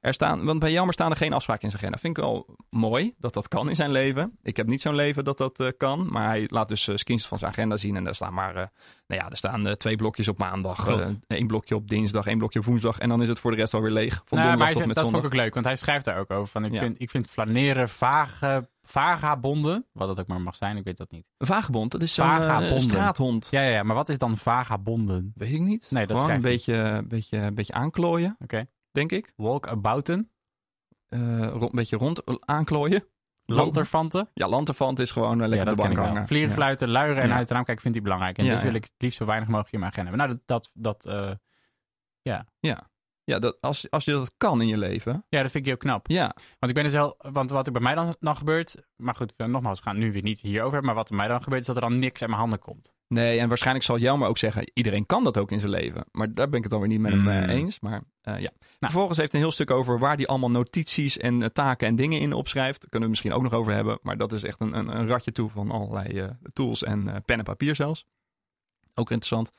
Er 0.00 0.14
staan, 0.14 0.44
want 0.44 0.58
bij 0.58 0.72
Jammer 0.72 0.92
staan 0.94 1.10
er 1.10 1.16
geen 1.16 1.32
afspraken 1.32 1.62
in 1.62 1.70
zijn 1.70 1.82
agenda. 1.82 1.98
Vind 1.98 2.16
ik 2.16 2.22
wel 2.24 2.56
mooi 2.70 3.14
dat 3.18 3.34
dat 3.34 3.48
kan 3.48 3.68
in 3.68 3.74
zijn 3.76 3.90
leven. 3.90 4.38
Ik 4.42 4.56
heb 4.56 4.66
niet 4.66 4.80
zo'n 4.80 4.94
leven 4.94 5.24
dat 5.24 5.38
dat 5.38 5.60
eh, 5.60 5.68
kan. 5.76 6.06
Maar 6.10 6.26
hij 6.26 6.44
laat 6.50 6.68
dus 6.68 6.88
eh, 6.88 6.96
screenshots 6.96 7.28
van 7.30 7.38
zijn 7.38 7.50
agenda 7.50 7.76
zien. 7.76 7.96
En 7.96 8.04
daar 8.04 8.14
staan 8.14 8.34
maar, 8.34 8.56
eh, 8.56 8.66
nou 9.10 9.22
ja, 9.22 9.30
er 9.30 9.36
staan 9.36 9.66
eh, 9.66 9.72
twee 9.72 9.96
blokjes 9.96 10.28
op 10.28 10.38
maandag. 10.38 10.86
Eh, 10.86 11.08
één 11.26 11.46
blokje 11.46 11.74
op 11.74 11.88
dinsdag, 11.88 12.26
één 12.26 12.38
blokje 12.38 12.58
op 12.58 12.64
woensdag. 12.64 12.98
En 12.98 13.08
dan 13.08 13.22
is 13.22 13.28
het 13.28 13.38
voor 13.38 13.50
de 13.50 13.56
rest 13.56 13.74
alweer 13.74 13.90
leeg. 13.90 14.22
Van 14.24 14.38
Nou, 14.38 14.56
maar 14.56 14.66
hij 14.66 14.74
tot 14.74 14.86
met 14.86 14.94
dat 14.94 15.04
zondag. 15.04 15.20
vond 15.20 15.32
ik 15.32 15.38
ook 15.38 15.44
leuk, 15.44 15.54
want 15.54 15.66
hij 15.66 15.76
schrijft 15.76 16.04
daar 16.04 16.18
ook 16.18 16.30
over. 16.30 16.46
Van, 16.46 16.64
ik, 16.64 16.72
Ja. 16.72 16.78
vind, 16.78 17.00
ik 17.00 17.10
vind 17.10 17.26
flaneren 17.26 17.88
vage, 17.88 18.68
vagabonden, 18.82 19.86
wat 19.92 20.08
dat 20.08 20.20
ook 20.20 20.26
maar 20.26 20.40
mag 20.40 20.56
zijn, 20.56 20.76
ik 20.76 20.84
weet 20.84 20.96
dat 20.96 21.10
niet. 21.10 21.28
Een 21.38 21.46
vagebond, 21.46 21.90
dat 21.92 22.02
is 22.02 22.14
zo'n 22.14 22.26
eh, 22.26 22.78
straathond. 22.78 23.48
Ja, 23.50 23.62
ja, 23.62 23.70
ja, 23.70 23.82
maar 23.82 23.96
wat 23.96 24.08
is 24.08 24.18
dan 24.18 24.36
vagabonden? 24.36 25.32
Weet 25.34 25.52
ik 25.52 25.60
niet. 25.60 25.86
Nee, 25.90 26.06
dat 26.06 26.18
Gewoon 26.18 26.34
een 26.34 26.40
beetje, 26.40 27.04
beetje, 27.08 27.36
een 27.36 27.54
beetje 27.54 27.72
aanklooien, 27.72 28.36
Oké. 28.42 28.66
denk 28.92 29.12
ik. 29.12 29.32
Walkabouten, 29.36 30.30
rond, 31.08 31.62
een 31.62 31.68
beetje 31.72 31.96
rond 31.96 32.22
aanklooien. 32.48 33.04
Lanterfanten. 33.56 34.28
Ja, 34.34 34.48
lanterfant 34.48 34.98
is 34.98 35.10
gewoon 35.10 35.32
eh, 35.32 35.48
lekker 35.48 35.58
ja, 35.58 35.64
dat 35.64 35.74
de 35.74 35.80
bank 35.82 35.96
hangen. 35.96 36.26
Ja. 36.38 36.48
fluiten, 36.48 36.88
luieren 36.88 37.22
en 37.22 37.28
Ja. 37.28 37.34
uit 37.34 37.42
het 37.42 37.50
raam 37.50 37.64
kijken 37.64 37.82
vind 37.82 37.96
ik 37.96 38.02
belangrijk. 38.02 38.38
En 38.38 38.44
Ja, 38.44 38.52
dus 38.52 38.62
wil 38.62 38.70
ja. 38.70 38.76
ik 38.76 38.82
het 38.84 38.92
liefst 38.98 39.18
zo 39.18 39.24
weinig 39.26 39.48
mogelijk 39.48 39.72
in 39.74 39.80
mijn 39.80 39.92
agenda 39.92 40.10
hebben. 40.10 40.28
Nou, 40.28 40.40
dat, 40.46 40.62
dat, 40.74 41.02
dat, 41.02 41.06
eh, 41.14 41.32
Ja, 42.22 42.88
dat, 43.24 43.56
als, 43.60 43.90
als 43.90 44.04
je 44.04 44.12
dat 44.12 44.34
kan 44.36 44.60
in 44.60 44.66
je 44.66 44.78
leven. 44.78 45.24
ja, 45.28 45.42
dat 45.42 45.50
vind 45.50 45.64
ik 45.64 45.70
heel 45.70 45.76
knap. 45.76 46.06
Ja, 46.08 46.34
Want 46.58 46.68
ik 46.68 46.74
ben 46.74 46.84
dus 46.84 46.92
wel, 46.92 47.14
want 47.18 47.50
wat 47.50 47.66
er 47.66 47.72
bij 47.72 47.82
mij 47.82 47.94
dan, 47.94 48.16
dan 48.20 48.36
gebeurt, 48.36 48.76
maar 48.96 49.14
goed, 49.14 49.32
eh, 49.36 49.46
nogmaals, 49.46 49.78
we 49.78 49.84
gaan 49.84 49.98
nu 49.98 50.12
weer 50.12 50.22
niet 50.22 50.40
hierover 50.40 50.82
maar 50.82 50.94
wat 50.94 51.10
er 51.10 51.16
bij 51.16 51.24
mij 51.26 51.34
dan 51.34 51.42
gebeurt, 51.42 51.60
is 51.60 51.66
dat 51.66 51.76
er 51.76 51.82
dan 51.82 51.98
niks 51.98 52.20
uit 52.20 52.28
mijn 52.30 52.40
handen 52.42 52.58
komt. 52.58 52.92
Nee, 53.08 53.38
en 53.38 53.48
waarschijnlijk 53.48 53.86
zal 53.86 53.98
Jelmer 53.98 54.28
ook 54.28 54.38
zeggen: 54.38 54.70
iedereen 54.74 55.06
kan 55.06 55.24
dat 55.24 55.38
ook 55.38 55.50
in 55.50 55.58
zijn 55.58 55.70
leven. 55.70 56.04
Maar 56.12 56.34
daar 56.34 56.48
ben 56.48 56.56
ik 56.56 56.62
het 56.62 56.70
dan 56.72 56.80
weer 56.80 56.88
niet 56.88 57.00
met 57.00 57.12
hem 57.12 57.28
eh, 57.28 57.42
Mm. 57.42 57.48
eens. 57.48 57.80
Maar 57.80 58.02
eh, 58.20 58.38
ja. 58.40 58.50
Vervolgens 58.78 59.18
heeft 59.18 59.32
hij 59.32 59.40
een 59.40 59.46
heel 59.46 59.54
stuk 59.56 59.70
over 59.70 59.98
waar 59.98 60.16
hij 60.16 60.26
allemaal 60.26 60.50
notities 60.50 61.18
en 61.18 61.52
taken 61.52 61.88
en 61.88 61.94
dingen 61.96 62.20
in 62.20 62.32
opschrijft. 62.32 62.80
Daar 62.80 62.88
kunnen 62.90 63.02
we 63.08 63.14
misschien 63.14 63.32
ook 63.32 63.42
nog 63.42 63.52
over 63.52 63.72
hebben. 63.72 63.98
Maar 64.02 64.16
dat 64.16 64.32
is 64.32 64.42
echt 64.42 64.60
een, 64.60 64.78
een, 64.78 64.96
een 64.96 65.08
ratje 65.08 65.32
toe 65.32 65.50
van 65.50 65.70
allerlei 65.70 66.36
tools 66.52 66.82
en 66.82 67.22
pen 67.24 67.38
en 67.38 67.44
papier 67.44 67.74
zelfs. 67.74 68.04
Ook 68.94 69.10
interessant. 69.10 69.52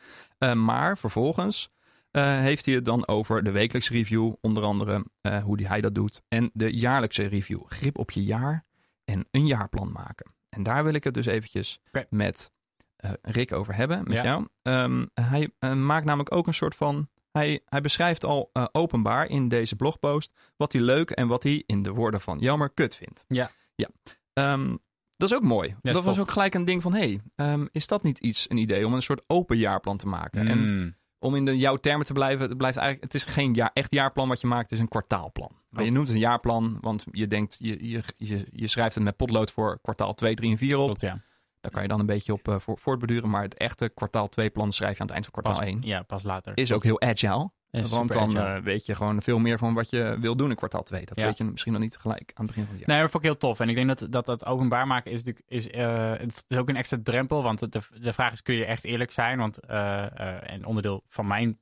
Maar 0.56 0.98
vervolgens 0.98 1.70
eh, 2.12 2.38
heeft 2.40 2.66
hij 2.66 2.76
het 2.76 2.86
dan 2.86 3.08
over 3.08 3.44
de 3.44 3.52
wekelijkse 3.52 3.94
review, 3.94 4.34
onder 4.42 4.64
andere 4.64 5.06
eh, 5.22 5.44
hoe 5.44 5.58
die 5.58 5.68
hij 5.68 5.82
dat 5.82 5.96
doet. 5.96 6.22
En 6.28 6.50
de 6.54 6.74
jaarlijkse 6.74 7.24
review. 7.26 7.62
Grip 7.68 7.98
op 7.98 8.12
je 8.12 8.24
jaar 8.24 8.66
en 9.06 9.28
een 9.32 9.48
jaarplan 9.48 9.92
maken. 9.92 10.34
En 10.50 10.64
daar 10.64 10.84
wil 10.84 10.94
ik 10.94 11.04
het 11.04 11.14
dus 11.14 11.26
eventjes 11.26 11.80
met 12.10 12.52
eh, 12.96 13.12
Rick 13.22 13.52
over 13.52 13.76
hebben, 13.76 14.04
met 14.04 14.14
Ja. 14.18 14.24
jou. 14.24 14.48
Ehm, 14.62 15.06
hij 15.14 15.52
maakt 15.76 16.06
namelijk 16.06 16.36
ook 16.36 16.48
een 16.48 16.54
soort 16.54 16.76
van. 16.76 17.10
Hij, 17.32 17.62
hij 17.66 17.82
beschrijft 17.82 18.24
al 18.26 18.50
openbaar 18.72 19.30
in 19.30 19.48
deze 19.48 19.76
blogpost 19.76 20.32
wat 20.58 20.72
hij 20.72 20.82
leuk 20.82 21.10
en 21.10 21.28
wat 21.28 21.44
hij 21.44 21.64
in 21.66 21.82
de 21.82 21.92
woorden 21.92 22.22
van 22.22 22.40
Jammer 22.40 22.70
kut 22.70 22.96
vindt. 22.96 23.26
Ja. 23.28 23.50
ja. 23.76 23.90
Ehm, 24.34 24.76
dat 25.18 25.30
is 25.30 25.36
ook 25.36 25.44
mooi. 25.44 25.76
dat 25.82 26.04
was 26.04 26.20
ook 26.20 26.32
gelijk 26.32 26.54
een 26.54 26.66
ding 26.66 26.82
van: 26.82 26.94
hey, 26.94 27.22
ehm, 27.36 27.66
is 27.72 27.88
dat 27.88 28.04
niet 28.04 28.20
iets, 28.20 28.50
een 28.50 28.58
idee 28.58 28.86
om 28.86 28.94
een 28.94 29.02
soort 29.02 29.24
open 29.28 29.58
jaarplan 29.58 29.98
te 29.98 30.08
maken? 30.08 30.48
En 30.48 30.60
Mm. 30.60 30.96
Om 31.22 31.36
in 31.36 31.46
de, 31.46 31.58
jouw 31.58 31.76
termen 31.76 32.06
te 32.06 32.14
blijven, 32.14 32.50
het, 32.50 32.58
blijft 32.58 32.78
eigenlijk, 32.78 33.14
het 33.14 33.24
is 33.24 33.34
geen 33.34 33.54
jaar, 33.54 33.72
echt 33.74 33.92
jaarplan 33.92 34.28
wat 34.28 34.42
je 34.42 34.48
maakt, 34.48 34.64
het 34.64 34.72
is 34.72 34.80
een 34.80 34.88
kwartaalplan. 34.88 35.52
Maar 35.70 35.84
je 35.84 35.92
noemt 35.92 36.08
het 36.08 36.16
een 36.16 36.22
jaarplan, 36.22 36.78
want 36.82 37.06
je 37.12 37.28
denkt, 37.28 37.56
je, 37.60 37.90
je, 37.90 38.04
je, 38.18 38.48
je 38.52 38.68
schrijft 38.68 38.96
het 38.96 39.04
met 39.04 39.16
potlood 39.16 39.52
voor 39.52 39.80
kwartaal 39.82 40.14
2, 40.14 40.36
3 40.36 40.52
en 40.52 40.58
4 40.58 40.78
op. 40.78 40.86
Klopt, 40.86 41.02
ja. 41.02 41.22
Daar 41.62 41.72
kan 41.72 41.82
je 41.82 41.88
dan 41.88 42.00
een 42.00 42.06
beetje 42.06 42.34
op 42.34 42.48
eh, 42.48 42.60
voor, 42.60 42.78
voortbeduren. 42.78 43.30
Maar 43.30 43.42
het 43.42 43.58
echte 43.58 43.90
kwartaal 43.90 44.30
2 44.30 44.50
plan 44.50 44.72
schrijf 44.74 44.94
je 44.94 45.00
aan 45.00 45.06
het 45.06 45.16
eind 45.16 45.26
van 45.26 45.44
Pas, 45.44 45.54
kwartaal 45.54 45.74
1. 45.74 45.82
ja, 45.82 46.02
pas 46.02 46.24
later. 46.24 46.58
Is 46.58 46.74
ook 46.74 46.84
heel 46.84 47.02
agile. 47.02 47.52
Want 47.72 48.12
dan 48.12 48.38
eh, 48.38 48.58
weet 48.58 48.86
je 48.86 48.96
gewoon 48.96 49.22
veel 49.22 49.40
meer 49.40 49.58
van 49.58 49.74
wat 49.74 49.90
je 49.90 50.18
wil 50.20 50.36
doen 50.36 50.50
in 50.50 50.56
kwartaal 50.56 50.84
2. 50.84 51.06
Dat 51.06 51.20
Ja. 51.20 51.26
weet 51.26 51.38
je 51.38 51.44
misschien 51.44 51.74
nog 51.74 51.82
niet 51.82 51.98
gelijk 51.98 52.32
aan 52.34 52.46
het 52.46 52.48
begin 52.48 52.64
van 52.64 52.72
het 52.72 52.80
jaar. 52.80 52.90
Nee, 52.90 53.02
dat 53.02 53.12
vond 53.12 53.24
ik 53.24 53.30
heel 53.30 53.40
tof. 53.40 53.60
En 53.60 53.70
ik 53.70 53.76
denk 53.76 53.88
dat 53.88 54.12
dat, 54.12 54.26
dat 54.26 54.46
openbaar 54.46 54.88
maken 54.88 55.12
is 55.12 55.24
is, 55.48 55.70
eh, 55.70 56.12
het 56.12 56.46
is 56.48 56.58
ook 56.58 56.70
een 56.70 56.76
extra 56.76 56.98
drempel. 57.04 57.44
Want 57.44 57.60
de, 57.60 57.82
de 58.02 58.14
vraag 58.14 58.34
is, 58.34 58.42
kun 58.42 58.56
je 58.56 58.66
echt 58.66 58.84
eerlijk 58.84 59.12
zijn? 59.12 59.38
Want 59.38 59.60
eh, 59.60 60.06
eh, 60.20 60.54
en 60.54 60.66
onderdeel 60.66 61.04
van 61.08 61.28
mijn 61.28 61.60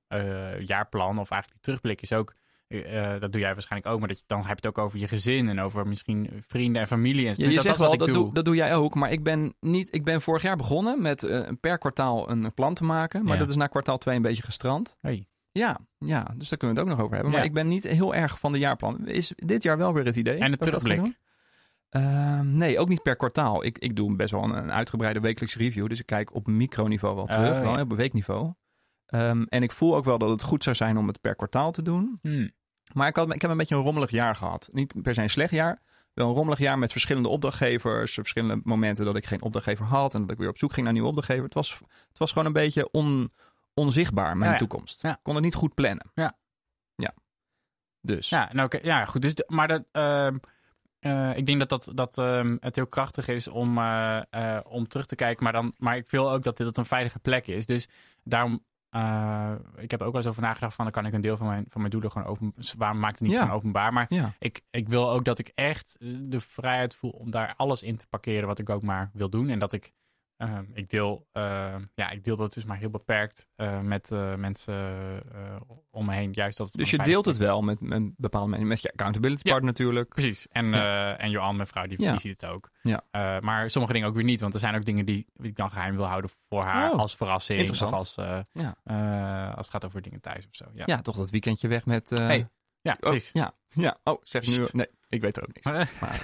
jaarplan, 0.59 1.17
of 1.19 1.31
eigenlijk 1.31 1.51
die 1.51 1.61
terugblik, 1.61 2.01
is 2.01 2.13
ook... 2.13 2.35
dat 3.19 3.31
doe 3.31 3.41
jij 3.41 3.53
waarschijnlijk 3.53 3.91
ook, 3.93 3.99
maar 3.99 4.07
dat 4.07 4.17
je, 4.17 4.23
dan 4.27 4.37
heb 4.39 4.47
je 4.47 4.67
het 4.67 4.77
ook 4.77 4.77
over 4.85 4.99
je 4.99 5.07
gezin 5.07 5.49
en 5.49 5.59
over 5.61 5.87
misschien 5.87 6.29
vrienden 6.47 6.81
en 6.81 6.87
familie. 6.87 7.27
En 7.27 7.31
Ja, 7.31 7.35
dus 7.35 7.47
je 7.47 7.53
dat, 7.53 7.63
zegt 7.63 7.77
dat 7.77 7.97
wel, 7.97 8.13
doe, 8.13 8.33
dat 8.33 8.45
doe 8.45 8.55
jij 8.55 8.75
ook. 8.75 8.95
Maar 8.95 9.11
ik 9.11 9.23
ben, 9.23 9.53
niet, 9.59 9.93
ik 9.95 10.03
ben 10.03 10.21
vorig 10.21 10.41
jaar 10.41 10.57
begonnen 10.57 11.01
met 11.01 11.29
per 11.59 11.77
kwartaal 11.77 12.29
een 12.31 12.53
plan 12.53 12.73
te 12.73 12.83
maken. 12.83 13.23
Maar 13.23 13.33
Ja. 13.33 13.39
dat 13.39 13.49
is 13.49 13.55
na 13.55 13.67
kwartaal 13.67 13.97
2 13.97 14.15
een 14.15 14.21
beetje 14.21 14.43
gestrand. 14.43 14.97
Hey. 15.01 15.27
Ja, 15.51 15.79
ja, 15.97 16.33
dus 16.37 16.49
daar 16.49 16.57
kunnen 16.59 16.75
we 16.77 16.81
het 16.81 16.91
ook 16.91 16.95
nog 16.97 16.99
over 17.05 17.13
hebben. 17.13 17.31
Maar 17.31 17.41
Ja. 17.41 17.47
ik 17.47 17.53
ben 17.53 17.67
niet 17.67 17.83
heel 17.83 18.15
erg 18.15 18.39
van 18.39 18.51
de 18.51 18.59
jaarplan. 18.59 19.07
Is 19.07 19.33
dit 19.35 19.63
jaar 19.63 19.77
wel 19.77 19.93
weer 19.93 20.05
het 20.05 20.15
idee? 20.15 20.37
En 20.39 20.51
de 20.51 20.57
ga 20.57 20.63
terugblik? 20.63 21.17
Ehm, 21.89 22.57
nee, 22.57 22.79
ook 22.79 22.89
niet 22.89 23.01
per 23.03 23.15
kwartaal. 23.15 23.63
Ik, 23.63 23.77
ik 23.77 23.95
doe 23.95 24.15
best 24.15 24.31
wel 24.31 24.43
een, 24.43 24.55
een 24.57 24.71
uitgebreide 24.71 25.19
wekelijkse 25.19 25.57
review. 25.57 25.87
Dus 25.87 25.99
ik 25.99 26.05
kijk 26.05 26.35
op 26.35 26.47
microniveau 26.47 27.15
wel 27.15 27.23
Oh, 27.23 27.29
terug. 27.31 27.59
wel 27.59 27.79
op 27.79 27.93
weekniveau. 27.93 28.53
Ehm, 29.05 29.43
en 29.43 29.63
ik 29.63 29.71
voel 29.71 29.95
ook 29.95 30.03
wel 30.05 30.17
dat 30.17 30.29
het 30.29 30.41
goed 30.43 30.63
zou 30.63 30.75
zijn 30.75 30.97
om 30.97 31.07
het 31.07 31.21
per 31.21 31.35
kwartaal 31.35 31.71
te 31.71 31.81
doen. 31.81 32.19
Hmm. 32.21 32.51
Maar 32.93 33.07
ik, 33.07 33.15
had, 33.15 33.33
ik 33.33 33.41
heb 33.41 33.51
een 33.51 33.57
beetje 33.57 33.75
een 33.75 33.81
rommelig 33.81 34.09
jaar 34.11 34.35
gehad. 34.35 34.69
Niet 34.71 35.01
per 35.01 35.13
se 35.13 35.21
een 35.21 35.29
slecht 35.29 35.51
jaar. 35.51 35.81
Wel 36.13 36.27
een 36.29 36.35
rommelig 36.35 36.59
jaar 36.59 36.79
met 36.79 36.91
verschillende 36.91 37.29
opdrachtgevers. 37.29 38.13
Verschillende 38.13 38.61
momenten 38.63 39.05
dat 39.05 39.15
ik 39.15 39.25
geen 39.25 39.41
opdrachtgever 39.41 39.85
had. 39.85 40.13
En 40.13 40.21
dat 40.21 40.31
ik 40.31 40.37
weer 40.37 40.49
op 40.49 40.57
zoek 40.57 40.69
ging 40.73 40.79
naar 40.85 40.87
een 40.87 40.93
nieuwe 40.93 41.07
opdrachtgever. 41.09 41.43
Het 41.43 41.53
was, 41.53 41.79
het 42.09 42.17
was 42.17 42.31
gewoon 42.31 42.47
een 42.47 42.53
beetje 42.53 42.91
on, 42.91 43.33
onzichtbaar, 43.79 44.37
mijn 44.37 44.45
Ja, 44.45 44.51
ja. 44.51 44.57
toekomst. 44.57 45.01
Ja. 45.01 45.11
Ik 45.11 45.19
kon 45.23 45.35
het 45.35 45.43
niet 45.43 45.55
goed 45.55 45.73
plannen. 45.73 46.11
Ja. 46.13 46.37
Ja. 46.95 47.13
Dus. 48.01 48.29
Ja, 48.29 48.49
nou, 48.53 48.65
oké, 48.65 48.79
ja, 48.83 49.05
goed. 49.05 49.21
Dus, 49.21 49.35
de- 49.35 49.45
maar 49.47 49.67
dat, 49.67 49.83
ehm, 49.91 50.37
eh, 50.99 51.37
ik 51.37 51.45
denk 51.45 51.59
dat, 51.59 51.69
dat, 51.69 51.91
dat 51.93 52.17
ehm, 52.17 52.57
het 52.59 52.75
heel 52.75 52.87
krachtig 52.87 53.27
is 53.27 53.47
om, 53.47 53.77
eh, 53.77 54.21
eh, 54.29 54.59
om 54.65 54.87
terug 54.87 55.05
te 55.05 55.15
kijken. 55.15 55.43
Maar, 55.43 55.53
dan, 55.53 55.73
maar 55.77 55.95
ik 55.97 56.09
wil 56.09 56.31
ook 56.31 56.43
dat 56.43 56.57
dit 56.57 56.77
een 56.77 56.85
veilige 56.85 57.19
plek 57.19 57.47
is. 57.47 57.65
Dus 57.65 57.87
daarom, 58.23 58.65
eh, 58.89 59.51
ik 59.77 59.91
heb 59.91 60.01
ook 60.01 60.11
wel 60.11 60.21
eens 60.21 60.29
over 60.29 60.41
nagedacht 60.41 60.75
van... 60.75 60.83
dan 60.85 60.93
kan 60.93 61.05
ik 61.05 61.13
een 61.13 61.21
deel 61.21 61.37
van 61.37 61.47
mijn, 61.47 61.65
van 61.67 61.79
mijn 61.81 61.91
doelen 61.91 62.11
gewoon 62.11 62.27
open... 62.27 62.53
Waarom 62.77 62.99
maakt 62.99 63.19
het 63.19 63.27
niet 63.27 63.37
Ja. 63.37 63.41
gewoon 63.41 63.55
openbaar? 63.55 63.93
Maar 63.93 64.05
Ja. 64.09 64.33
ik, 64.39 64.61
ik 64.69 64.89
wil 64.89 65.09
ook 65.11 65.25
dat 65.25 65.39
ik 65.39 65.51
echt 65.55 65.97
de 66.19 66.39
vrijheid 66.39 66.95
voel 66.95 67.11
om 67.11 67.31
daar 67.31 67.53
alles 67.57 67.83
in 67.83 67.97
te 67.97 68.07
parkeren... 68.07 68.47
wat 68.47 68.59
ik 68.59 68.69
ook 68.69 68.81
maar 68.83 69.09
wil 69.13 69.29
doen. 69.29 69.49
En 69.49 69.59
dat 69.59 69.73
ik... 69.73 69.91
ehm, 70.39 70.63
ik, 70.73 70.89
deel, 70.89 71.27
ehm, 71.31 71.81
ja, 71.95 72.09
ik 72.09 72.23
deel 72.23 72.35
dat 72.35 72.53
dus 72.53 72.65
maar 72.65 72.77
heel 72.77 72.89
beperkt 72.89 73.47
eh, 73.55 73.79
met 73.79 74.11
eh, 74.11 74.35
mensen 74.35 74.73
eh, 75.33 75.55
om 75.91 76.05
me 76.05 76.13
heen. 76.13 76.31
Juist 76.33 76.57
dat 76.57 76.67
het 76.67 76.75
Dus 76.75 76.89
je 76.89 76.97
deelt 76.97 77.25
het 77.25 77.35
is. 77.35 77.41
wel 77.41 77.61
met, 77.61 77.79
met 77.79 78.11
bepaalde 78.17 78.49
mensen. 78.49 78.67
Met 78.67 78.81
je 78.81 78.91
accountability 78.91 79.41
Ja. 79.43 79.51
partner 79.51 79.71
natuurlijk. 79.71 80.09
Precies. 80.09 80.47
En, 80.47 80.65
Ja. 80.65 81.17
en 81.17 81.29
Johan, 81.29 81.55
mijn 81.55 81.67
vrouw, 81.67 81.87
die, 81.87 82.01
Ja. 82.01 82.11
die 82.11 82.19
ziet 82.19 82.41
het 82.41 82.49
ook. 82.51 82.69
Ja. 82.81 83.03
Maar 83.41 83.69
sommige 83.69 83.93
dingen 83.93 84.07
ook 84.07 84.15
weer 84.15 84.23
niet. 84.23 84.41
Want 84.41 84.53
er 84.53 84.59
zijn 84.59 84.75
ook 84.75 84.85
dingen 84.85 85.05
die, 85.05 85.25
ik 85.37 85.55
dan 85.55 85.69
geheim 85.71 85.95
wil 85.95 86.05
houden 86.05 86.29
voor 86.49 86.61
haar. 86.63 86.91
Oh, 86.91 86.99
als 86.99 87.15
verrassing. 87.15 87.69
Of 87.69 87.81
als, 87.81 88.17
als 88.17 88.17
het 89.55 89.69
gaat 89.69 89.85
over 89.85 90.01
dingen 90.01 90.21
thuis 90.21 90.45
of 90.47 90.55
zo. 90.55 90.65
Ja, 90.73 91.01
toch 91.01 91.15
dat 91.15 91.29
weekendje 91.29 91.67
weg 91.67 91.85
met... 91.85 92.09
Hey, 92.09 92.47
ja 92.81 92.91
oh, 92.91 93.09
precies. 93.09 93.29
ja, 93.33 93.53
ja. 93.67 93.97
Oh, 94.03 94.21
zeg 94.23 94.47
nu... 94.47 94.67
Nee, 94.71 94.87
ik 95.09 95.21
weet 95.21 95.37
er 95.37 95.43
ook 95.43 95.53
niks. 95.53 95.65
Maar, 95.65 95.89
Maar, 96.01 96.21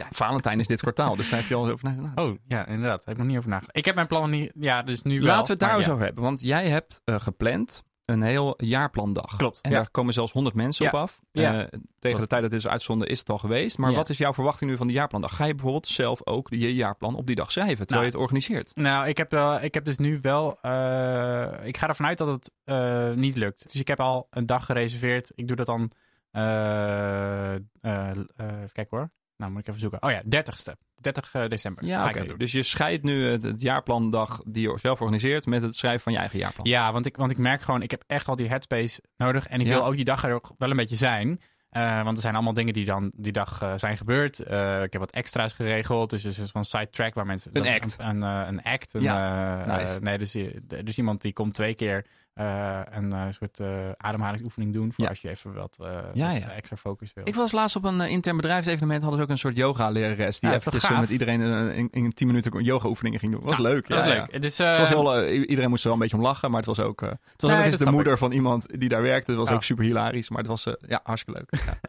ja, 0.00 0.06
Valentijn 0.10 0.60
is 0.60 0.66
dit 0.66 0.80
kwartaal, 0.80 1.16
dus 1.16 1.30
daar 1.30 1.38
heb 1.38 1.48
je 1.48 1.54
al 1.54 1.68
over 1.68 1.84
nagedacht. 1.84 2.18
oh, 2.18 2.38
ja, 2.46 2.66
inderdaad. 2.66 2.98
Daar 2.98 3.06
heb 3.06 3.14
ik 3.14 3.18
nog 3.18 3.26
niet 3.26 3.36
over 3.36 3.50
nagedacht. 3.50 3.76
Ik 3.76 3.84
heb 3.84 3.94
mijn 3.94 4.06
plannen 4.06 4.30
niet... 4.30 4.52
Ja, 4.54 4.82
dus 4.82 5.02
nu 5.02 5.18
wel. 5.18 5.28
Laten 5.28 5.46
we 5.46 5.50
het 5.50 5.60
daar 5.60 5.76
eens 5.76 5.86
ja. 5.86 5.92
over 5.92 6.04
hebben. 6.04 6.22
Want 6.22 6.40
jij 6.40 6.68
hebt 6.68 7.00
eh, 7.04 7.20
gepland 7.20 7.82
een 8.04 8.22
heel 8.22 8.54
jaarplandag. 8.56 9.36
Klopt, 9.36 9.60
En 9.60 9.70
ja. 9.70 9.76
daar 9.76 9.90
komen 9.90 10.14
zelfs 10.14 10.32
100 10.32 10.54
mensen 10.56 10.84
Ja. 10.84 10.90
op 10.90 10.96
af. 10.98 11.20
Ja. 11.30 11.60
Eh, 11.60 11.78
tegen 11.98 12.20
de 12.20 12.26
tijd 12.26 12.42
dat 12.42 12.50
dit 12.50 12.60
is 12.60 12.66
uitzonden 12.68 13.08
is 13.08 13.18
het 13.18 13.30
al 13.30 13.38
geweest. 13.38 13.78
Maar 13.78 13.92
wat 13.94 14.08
is 14.08 14.18
jouw 14.18 14.32
verwachting 14.34 14.70
nu 14.70 14.76
van 14.76 14.86
die 14.86 14.96
jaarplandag? 14.96 15.36
Ga 15.36 15.44
je 15.44 15.54
bijvoorbeeld 15.54 15.86
zelf 15.86 16.26
ook 16.26 16.46
je 16.50 16.74
jaarplan 16.74 17.14
op 17.16 17.26
die 17.26 17.36
dag 17.36 17.52
schrijven, 17.52 17.86
terwijl 17.86 18.00
Nou, 18.00 18.04
je 18.04 18.10
het 18.12 18.32
organiseert? 18.32 18.76
Nou, 18.76 19.08
ik 19.08 19.16
heb, 19.16 19.30
wel, 19.30 19.62
ik 19.62 19.74
heb 19.74 19.84
dus 19.84 19.98
nu 19.98 20.18
wel. 20.20 20.58
eh, 20.62 21.48
ik 21.62 21.76
ga 21.76 21.88
ervan 21.88 22.06
uit 22.06 22.18
dat 22.18 22.28
het 22.28 22.50
eh, 22.64 23.10
niet 23.12 23.36
lukt. 23.36 23.62
Dus 23.72 23.80
ik 23.80 23.88
heb 23.88 24.00
al 24.00 24.26
een 24.30 24.46
dag 24.46 24.64
gereserveerd. 24.66 25.32
Ik 25.34 25.46
doe 25.48 25.56
dat 25.56 25.66
dan. 25.66 25.90
eh, 26.30 27.54
eh, 27.54 27.60
eh, 27.80 28.10
even 28.36 28.72
kijken 28.72 28.96
hoor. 28.98 29.10
Nou, 29.42 29.54
moet 29.54 29.62
ik 29.62 29.68
even 29.68 29.80
zoeken. 29.80 30.02
Oh 30.02 30.10
ja, 30.10 30.22
30ste. 30.42 30.72
30 31.00 31.48
december. 31.48 31.84
Ja, 31.84 32.08
oké. 32.08 32.36
Dus 32.36 32.52
je 32.52 32.62
scheidt 32.62 33.02
nu 33.02 33.24
het, 33.26 33.42
het 33.42 33.60
jaarplandag 33.60 34.40
die 34.46 34.68
je 34.70 34.78
zelf 34.78 35.00
organiseert 35.00 35.46
met 35.46 35.62
het 35.62 35.76
schrijven 35.76 36.00
van 36.00 36.12
je 36.12 36.18
eigen 36.18 36.38
jaarplan. 36.38 36.66
Ja, 36.66 36.92
want 36.92 37.06
ik, 37.06 37.16
want 37.16 37.30
ik 37.30 37.38
merk 37.38 37.62
gewoon, 37.62 37.82
ik 37.82 37.90
heb 37.90 38.04
echt 38.06 38.28
al 38.28 38.36
die 38.36 38.48
headspace 38.48 39.00
nodig. 39.16 39.46
En 39.48 39.60
ik 39.60 39.66
Ja. 39.66 39.72
wil 39.72 39.84
ook 39.86 39.94
die 39.96 40.04
dag 40.04 40.24
er 40.24 40.34
ook 40.34 40.50
wel 40.58 40.70
een 40.70 40.76
beetje 40.76 40.96
zijn. 40.96 41.40
Eh, 41.70 42.02
want 42.02 42.16
er 42.16 42.22
zijn 42.22 42.34
allemaal 42.34 42.52
dingen 42.52 42.72
die 42.72 42.84
dan 42.84 43.10
die 43.14 43.32
dag 43.32 43.62
eh, 43.62 43.72
zijn 43.76 43.96
gebeurd. 43.96 44.38
Eh, 44.38 44.82
ik 44.82 44.92
heb 44.92 45.00
wat 45.00 45.10
extra's 45.10 45.52
geregeld. 45.52 46.10
Dus 46.10 46.24
er 46.24 46.42
is 46.44 46.50
van 46.50 46.64
sidetrack 46.64 47.14
waar 47.14 47.26
mensen... 47.26 47.50
Een 47.56 47.66
act. 47.68 47.96
Een, 47.98 48.22
een, 48.22 48.42
eh, 48.42 48.48
een 48.48 48.62
act. 48.62 48.94
Een, 48.94 49.02
Ja, 49.02 49.60
eh, 49.66 49.78
nice. 49.80 49.94
eh, 49.94 50.00
nee, 50.00 50.18
dus, 50.18 50.34
eh, 50.34 50.46
dus 50.84 50.98
iemand 50.98 51.20
die 51.22 51.32
komt 51.32 51.54
twee 51.54 51.74
keer 51.74 52.06
eh, 52.34 52.80
een 52.90 53.32
soort 53.32 53.60
eh, 53.60 53.90
ademhalingsoefening 53.96 54.72
doen. 54.72 54.92
Voor 54.92 55.04
Ja. 55.04 55.10
als 55.10 55.20
je 55.20 55.28
even 55.28 55.54
wat, 55.54 55.76
Ja, 55.80 56.02
wat 56.02 56.42
ja. 56.42 56.50
extra 56.50 56.76
focus 56.76 57.12
wil. 57.12 57.28
Ik 57.28 57.34
was 57.34 57.52
laatst 57.52 57.76
op 57.76 57.84
een 57.84 58.00
intern 58.00 58.36
bedrijfsevenement, 58.36 59.00
hadden 59.02 59.18
ze 59.18 59.24
ook 59.24 59.30
een 59.30 59.38
soort 59.38 59.56
yoga-lerares. 59.56 60.40
Die 60.40 60.50
gaaf? 60.60 61.00
met 61.00 61.10
iedereen 61.10 61.40
in, 61.72 61.88
in 61.90 62.10
10 62.10 62.26
minuten 62.26 62.62
yoga-oefeningen 62.62 63.18
ging 63.18 63.32
doen. 63.32 63.42
Was 63.42 63.58
leuk. 63.58 63.88
dat 63.88 64.04
ja, 64.04 64.08
leuk. 64.08 64.42
Dus, 64.42 64.58
Het 64.58 64.78
was 64.78 64.88
heel, 64.88 65.28
iedereen 65.28 65.70
moest 65.70 65.82
er 65.82 65.88
wel 65.88 65.96
een 65.96 66.02
beetje 66.02 66.16
om 66.16 66.22
lachen, 66.22 66.48
maar 66.50 66.58
het 66.58 66.66
was 66.66 66.80
ook, 66.80 67.00
het 67.00 67.18
was 67.36 67.50
Nee, 67.50 67.58
ook 67.58 67.64
eens 67.66 67.78
de 67.78 67.90
moeder 67.90 68.18
van 68.18 68.32
iemand 68.32 68.80
die 68.80 68.88
daar 68.88 69.02
werkte. 69.02 69.30
Het 69.30 69.40
was 69.40 69.50
ook 69.50 69.62
super 69.62 69.84
hilarisch, 69.84 70.28
maar 70.28 70.38
het 70.38 70.48
was 70.48 70.64
ja, 70.86 71.00
hartstikke 71.02 71.40
leuk. 71.50 71.60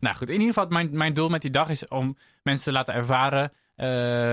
Nou 0.00 0.16
goed, 0.16 0.28
in 0.28 0.40
ieder 0.40 0.54
geval, 0.54 0.68
mijn, 0.68 0.88
mijn 0.92 1.14
doel 1.14 1.28
met 1.28 1.42
die 1.42 1.50
dag 1.50 1.68
is 1.68 1.88
om 1.88 2.16
mensen 2.42 2.64
te 2.64 2.72
laten 2.72 2.94
ervaren 2.94 3.52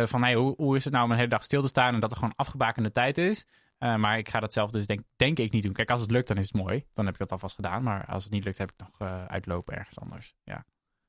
van 0.07 0.23
hey, 0.23 0.35
hoe, 0.35 0.53
hoe 0.57 0.75
is 0.75 0.83
het 0.83 0.93
nou 0.93 1.05
om 1.05 1.11
een 1.11 1.17
hele 1.17 1.29
dag 1.29 1.43
stil 1.43 1.61
te 1.61 1.67
staan 1.67 1.93
en 1.93 1.99
dat 1.99 2.11
er 2.11 2.17
gewoon 2.17 2.33
afgebakende 2.35 2.91
tijd 2.91 3.17
is. 3.17 3.45
Eh, 3.77 3.96
maar 3.96 4.17
ik 4.17 4.29
ga 4.29 4.39
dat 4.39 4.53
zelf 4.53 4.72
dus 4.72 4.86
denk, 4.86 5.01
denk 5.15 5.39
ik 5.39 5.51
niet 5.51 5.63
doen. 5.63 5.74
Kijk, 5.74 5.89
als 5.89 6.01
het 6.01 6.12
lukt, 6.12 6.27
dan 6.27 6.38
is 6.38 6.48
het 6.48 6.62
mooi. 6.62 6.86
Dan 6.93 7.05
heb 7.05 7.13
ik 7.13 7.19
dat 7.19 7.31
alvast 7.31 7.55
gedaan. 7.55 7.84
Maar 7.84 8.05
als 8.05 8.24
het 8.24 8.34
niet 8.34 8.43
lukt, 8.43 8.57
heb 8.57 8.72
ik 8.72 8.77
nog 8.77 9.00
eh, 9.00 9.25
uitlopen 9.25 9.75
ergens 9.75 10.00
anders. 10.00 10.36
Ja. 10.43 10.65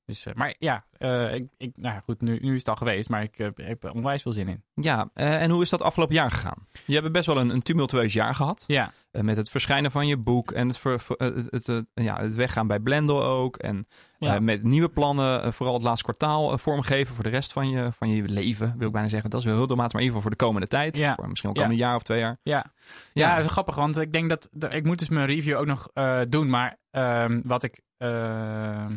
Dus, 0.08 0.26
eh, 0.26 0.34
maar 0.34 0.54
ja, 0.58 0.84
eh, 0.92 1.34
ik, 1.34 1.46
ik, 1.56 1.72
nou 1.76 1.94
ja, 1.94 2.00
goed, 2.00 2.20
nu, 2.20 2.38
nu 2.40 2.52
is 2.52 2.58
het 2.58 2.68
al 2.68 2.76
geweest, 2.76 3.08
maar 3.08 3.22
ik 3.22 3.38
eh, 3.38 3.48
heb 3.54 3.84
er 3.84 3.92
onwijs 3.92 4.22
veel 4.22 4.32
zin 4.32 4.48
in. 4.48 4.62
ja, 4.74 5.10
en 5.14 5.50
hoe 5.50 5.62
is 5.62 5.68
dat 5.70 5.82
afgelopen 5.82 6.14
jaar 6.14 6.30
gegaan? 6.30 6.66
Je 6.86 6.94
hebt 7.00 7.12
best 7.12 7.26
wel 7.26 7.36
een, 7.38 7.50
een 7.50 7.62
tumultueus 7.62 8.12
jaar 8.12 8.34
gehad. 8.34 8.64
Ja, 8.66 8.92
met 9.10 9.36
het 9.36 9.50
verschijnen 9.50 9.90
van 9.90 10.06
je 10.06 10.16
boek 10.16 10.50
en 10.52 10.66
het, 10.68 10.78
ver- 10.78 11.02
het, 11.16 11.66
het, 11.66 11.84
ja, 11.94 12.20
het 12.20 12.34
weggaan 12.34 12.66
bij 12.66 12.78
Blendel 12.78 13.24
ook. 13.24 13.56
En 13.56 13.86
Ja. 14.18 14.38
met 14.40 14.62
nieuwe 14.62 14.88
plannen, 14.88 15.52
vooral 15.52 15.74
het 15.74 15.82
laatste 15.84 16.04
kwartaal 16.04 16.58
vormgeven 16.58 17.14
voor 17.14 17.24
de 17.24 17.30
rest 17.30 17.52
van 17.52 17.68
je, 17.70 17.92
van 17.92 18.08
je 18.08 18.22
leven, 18.28 18.74
wil 18.78 18.86
ik 18.86 18.92
bijna 18.92 19.08
zeggen. 19.08 19.30
Dat 19.30 19.40
is 19.40 19.46
wel 19.46 19.56
heel 19.56 19.66
dramatisch, 19.66 19.92
maar 19.92 20.02
in 20.02 20.08
ieder 20.08 20.22
geval 20.22 20.36
voor 20.36 20.46
de 20.46 20.52
komende 20.52 20.66
tijd. 20.76 20.96
Ja. 20.96 21.14
Voor 21.14 21.28
misschien 21.28 21.52
wel 21.52 21.58
Ja. 21.62 21.66
komende 21.68 21.84
jaar 21.88 21.96
of 21.96 22.02
twee 22.02 22.18
jaar. 22.20 22.38
ja. 22.42 22.64
Ja, 23.12 23.36
dat 23.36 23.44
is 23.44 23.50
grappig, 23.50 23.74
want 23.74 23.96
ik 23.98 24.12
denk 24.12 24.28
dat, 24.28 24.48
dat- 24.52 24.72
ik 24.72 24.84
moet 24.84 24.98
dus 24.98 25.08
mijn 25.08 25.26
review 25.26 25.56
ook 25.58 25.66
nog 25.66 25.88
doen, 26.28 26.48
maar 26.50 26.76
ehm, 26.90 27.40
wat 27.44 27.62
ik, 27.62 27.80
ehm, 27.96 28.96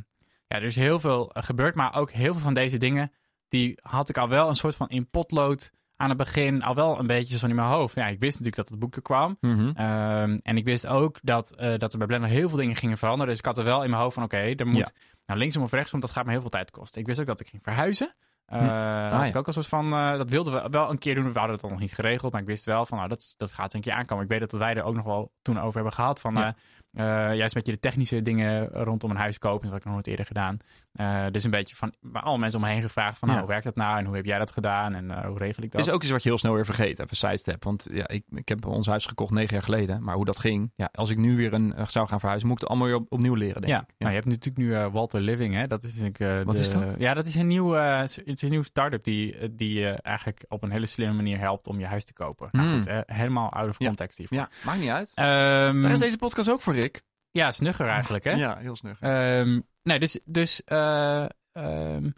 ja, 0.52 0.58
er 0.58 0.64
is 0.64 0.76
heel 0.76 1.00
veel 1.00 1.32
eh, 1.32 1.44
gebeurd, 1.44 1.76
maar 1.76 1.96
ook 1.96 2.12
heel 2.12 2.34
veel 2.34 2.42
van 2.42 2.54
deze 2.54 2.78
dingen, 2.78 3.12
die 3.48 3.80
had 3.84 4.10
ik 4.10 4.18
al 4.18 4.30
wel 4.30 4.48
een 4.50 4.56
soort 4.56 4.76
van 4.76 4.90
in 4.90 5.10
potlood 5.10 5.72
aan 5.96 6.10
het 6.10 6.18
begin, 6.18 6.64
al 6.64 6.76
wel 6.76 7.00
een 7.00 7.08
beetje 7.08 7.38
zo 7.38 7.48
in 7.48 7.56
mijn 7.56 7.68
hoofd. 7.68 7.96
Ja, 7.96 8.08
ik 8.08 8.20
wist 8.20 8.40
natuurlijk 8.40 8.56
dat 8.56 8.70
het 8.70 8.80
boek 8.80 8.96
er 8.96 9.02
kwam, 9.02 9.38
Mhm. 9.42 9.72
Ehm, 9.76 10.38
en 10.42 10.58
ik 10.58 10.66
wist 10.66 10.88
ook 10.88 11.20
dat, 11.22 11.56
eh, 11.56 11.78
dat 11.78 11.92
er 11.92 11.98
bij 11.98 12.08
Blender 12.08 12.30
heel 12.30 12.50
veel 12.50 12.58
dingen 12.58 12.76
gingen 12.76 12.98
veranderen, 12.98 13.28
dus 13.30 13.40
ik 13.40 13.46
had 13.46 13.58
er 13.58 13.64
wel 13.64 13.84
in 13.84 13.90
mijn 13.90 14.02
hoofd 14.02 14.14
van, 14.14 14.24
oké, 14.24 14.38
er 14.38 14.68
moet 14.68 14.78
Ja. 14.78 14.88
nou, 15.26 15.40
linksom 15.40 15.64
of 15.64 15.72
rechtsom, 15.72 16.00
dat 16.00 16.10
gaat 16.10 16.26
me 16.26 16.32
heel 16.32 16.42
veel 16.42 16.50
tijd 16.50 16.72
kosten. 16.72 17.02
Ik 17.02 17.08
wist 17.08 17.20
ook 17.20 17.26
dat 17.26 17.40
ik 17.40 17.48
ging 17.48 17.64
verhuizen. 17.64 18.14
Eh 18.46 18.58
Hm. 18.60 18.64
had 18.66 19.22
ja. 19.22 19.26
ik 19.26 19.36
ook 19.36 19.48
een 19.48 19.54
soort 19.54 19.68
van, 19.68 19.90
dat 19.90 20.30
wilden 20.30 20.54
we 20.54 20.70
wel 20.70 20.90
een 20.90 20.98
keer 20.98 21.16
doen. 21.16 21.32
We 21.34 21.38
hadden 21.40 21.56
het 21.56 21.64
al 21.64 21.70
nog 21.70 21.80
niet 21.80 21.94
geregeld, 21.94 22.32
maar 22.32 22.42
ik 22.42 22.48
wist 22.48 22.66
wel 22.66 22.86
van, 22.86 22.98
nou, 22.98 23.10
dat, 23.10 23.34
dat 23.38 23.52
gaat 23.52 23.74
een 23.74 23.82
keer 23.82 23.94
aankomen. 23.94 24.24
Ik 24.24 24.30
weet 24.30 24.40
dat 24.40 24.52
wij 24.52 24.76
er 24.76 24.84
ook 24.84 24.96
nog 24.96 25.06
wel 25.06 25.32
toen 25.42 25.60
over 25.60 25.74
hebben 25.74 25.94
gehad. 25.94 26.20
Van, 26.20 26.36
Ja. 26.36 26.56
Eh, 26.94 27.06
juist 27.36 27.56
met 27.56 27.66
je 27.66 27.72
de 27.72 27.80
technische 27.80 28.22
dingen 28.22 28.68
rondom 28.68 29.10
een 29.10 29.18
huis 29.18 29.38
kopen. 29.38 29.62
Dat 29.62 29.70
had 29.70 29.78
ik 29.80 29.84
nog 29.86 29.94
nooit 29.94 30.08
eerder 30.08 30.26
gedaan. 30.26 30.58
Eh, 30.92 31.26
dus 31.32 31.44
een 31.44 31.52
beetje 31.52 31.76
van, 31.76 31.94
alle 32.14 32.38
mensen 32.38 32.60
om 32.60 32.66
me 32.66 32.72
heen 32.72 32.82
gevraagd 32.82 33.18
van, 33.18 33.28
nou, 33.28 33.40
Ja. 33.40 33.46
hoe 33.46 33.54
werkt 33.54 33.68
dat 33.68 33.76
nou? 33.86 33.98
En 33.98 34.06
hoe 34.06 34.16
heb 34.16 34.26
jij 34.26 34.38
dat 34.38 34.52
gedaan? 34.52 34.96
En 34.96 35.12
eh, 35.12 35.26
hoe 35.26 35.38
regel 35.38 35.64
ik 35.64 35.72
dat? 35.72 35.82
is 35.82 35.90
ook 35.92 36.02
iets 36.02 36.12
wat 36.12 36.24
je 36.24 36.30
heel 36.30 36.38
snel 36.38 36.54
weer 36.54 36.66
vergeet. 36.66 37.00
Even 37.00 37.18
sidestep. 37.18 37.64
Want 37.64 37.88
ja, 37.92 38.08
ik, 38.08 38.24
ik 38.32 38.50
heb 38.50 38.66
ons 38.66 38.88
huis 38.88 39.06
gekocht 39.06 39.32
negen 39.32 39.54
jaar 39.54 39.64
geleden. 39.64 40.04
Maar 40.04 40.16
hoe 40.16 40.26
dat 40.26 40.40
ging. 40.40 40.72
Ja, 40.76 40.90
als 40.94 41.10
ik 41.10 41.18
nu 41.18 41.36
weer 41.36 41.54
een, 41.54 41.74
zou 41.88 42.08
gaan 42.08 42.20
verhuizen, 42.20 42.48
moet 42.50 42.58
ik 42.58 42.64
het 42.64 42.72
allemaal 42.72 42.88
weer 42.90 42.98
op- 43.02 43.12
opnieuw 43.12 43.34
leren. 43.36 43.62
Denk 43.62 43.74
ja, 43.74 43.80
ik. 43.82 43.94
Nou, 43.98 44.12
je 44.14 44.18
hebt 44.20 44.30
natuurlijk 44.30 44.58
nu 44.58 44.90
Walter 44.92 45.22
Living, 45.22 45.54
hè? 45.56 45.68
Dat 45.68 45.84
is 45.84 45.96
natuurlijk, 45.96 46.46
Wat 46.46 46.56
de- 46.56 46.62
is 46.62 46.72
dat? 46.72 46.96
Ja, 46.98 47.14
dat 47.14 47.26
is 47.26 47.36
een 47.36 47.48
nieuw, 47.48 47.72
het 47.72 48.22
is 48.24 48.42
een 48.42 48.50
nieuw 48.50 48.64
start-up 48.64 49.04
die, 49.04 49.56
die 49.56 49.74
je 49.80 49.90
eigenlijk 49.92 50.46
op 50.48 50.64
een 50.64 50.72
hele 50.72 50.86
slimme 50.86 51.16
manier 51.16 51.40
helpt 51.40 51.68
om 51.68 51.80
je 51.80 51.86
huis 51.86 52.06
te 52.06 52.14
kopen. 52.14 52.50
Nou 52.52 52.68
Hmm. 52.68 52.76
goed, 52.84 52.92
helemaal 53.06 53.52
out 53.52 53.70
of 53.70 53.80
Ja. 53.80 53.86
context 53.88 54.18
hiervoor. 54.18 54.38
Ja, 54.38 54.50
maakt 54.66 54.80
niet 54.80 54.90
uit. 54.90 55.12
Daar 55.16 55.92
is 55.92 56.00
deze 56.00 56.18
podcast 56.18 56.50
ook 56.52 56.62
voor, 56.62 56.76
Rick. 56.82 57.02
Ja, 57.32 57.52
snugger 57.52 57.88
eigenlijk, 57.88 58.24
hè? 58.24 58.32
Ja, 58.32 58.58
heel 58.58 58.76
snug. 58.76 59.00
Ehm, 59.00 59.60
nee, 59.84 60.00
dus, 60.00 60.20
dus 60.26 60.64
eh, 60.64 61.26
ehm, 61.52 62.10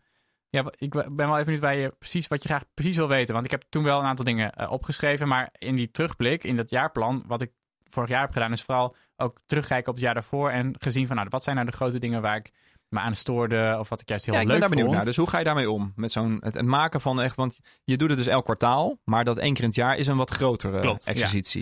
ja, 0.50 0.63
ik 0.77 0.91
ben 0.91 1.15
wel 1.15 1.34
even 1.34 1.43
benieuwd 1.43 1.62
waar 1.62 1.77
je 1.77 1.96
precies 2.00 2.27
wat 2.27 2.41
je 2.41 2.50
graag 2.50 2.63
precies 2.74 2.96
wil 2.96 3.08
weten. 3.08 3.34
Want 3.34 3.46
ik 3.46 3.51
heb 3.51 3.63
toen 3.70 3.84
wel 3.84 4.00
een 4.00 4.05
aantal 4.05 4.25
dingen 4.25 4.51
eh, 4.51 4.72
opgeschreven, 4.72 5.27
maar 5.27 5.50
in 5.58 5.75
die 5.75 5.91
terugblik, 5.91 6.43
in 6.43 6.55
dat 6.55 6.70
jaarplan, 6.70 7.24
wat 7.27 7.41
ik 7.41 7.51
vorig 7.84 8.10
jaar 8.10 8.22
heb 8.22 8.32
gedaan, 8.32 8.51
is 8.51 8.62
vooral 8.62 8.96
ook 9.15 9.39
terugkijken 9.46 9.88
op 9.88 9.93
het 9.93 10.03
jaar 10.03 10.13
daarvoor 10.13 10.50
en 10.50 10.75
gezien 10.79 11.08
van, 11.08 11.15
nou, 11.15 11.27
wat 11.29 11.43
zijn 11.43 11.55
nou 11.55 11.70
de 11.70 11.75
grote 11.75 11.98
dingen 12.00 12.22
waar 12.22 12.36
ik 12.36 12.51
me 12.93 13.00
aan 13.00 13.15
stoorde 13.15 13.75
of 13.79 13.89
wat 13.89 14.01
ik 14.01 14.09
juist 14.09 14.25
heel 14.25 14.33
Ja, 14.33 14.39
ik 14.39 14.45
leuk 14.47 14.59
ben 14.59 14.67
daar 14.67 14.75
benieuwd 14.77 14.93
vond. 14.93 14.97
naar. 14.97 15.13
Dus 15.13 15.17
hoe 15.23 15.29
ga 15.29 15.38
je 15.38 15.43
daarmee 15.43 15.71
om? 15.71 15.93
Met 15.95 16.12
zo'n 16.12 16.38
het, 16.39 16.53
het 16.53 16.65
maken 16.65 17.01
van 17.01 17.21
echt, 17.21 17.35
want 17.35 17.59
je 17.83 17.97
doet 17.97 18.09
het 18.09 18.17
dus 18.17 18.27
elk 18.27 18.43
kwartaal, 18.43 18.97
maar 19.03 19.23
dat 19.23 19.38
één 19.38 19.53
keer 19.53 19.62
in 19.63 19.67
het 19.67 19.77
jaar 19.77 19.97
is 19.97 20.07
een 20.07 20.17
wat 20.17 20.29
grotere 20.31 20.79
Klopt, 20.79 21.05
ja. 21.05 21.12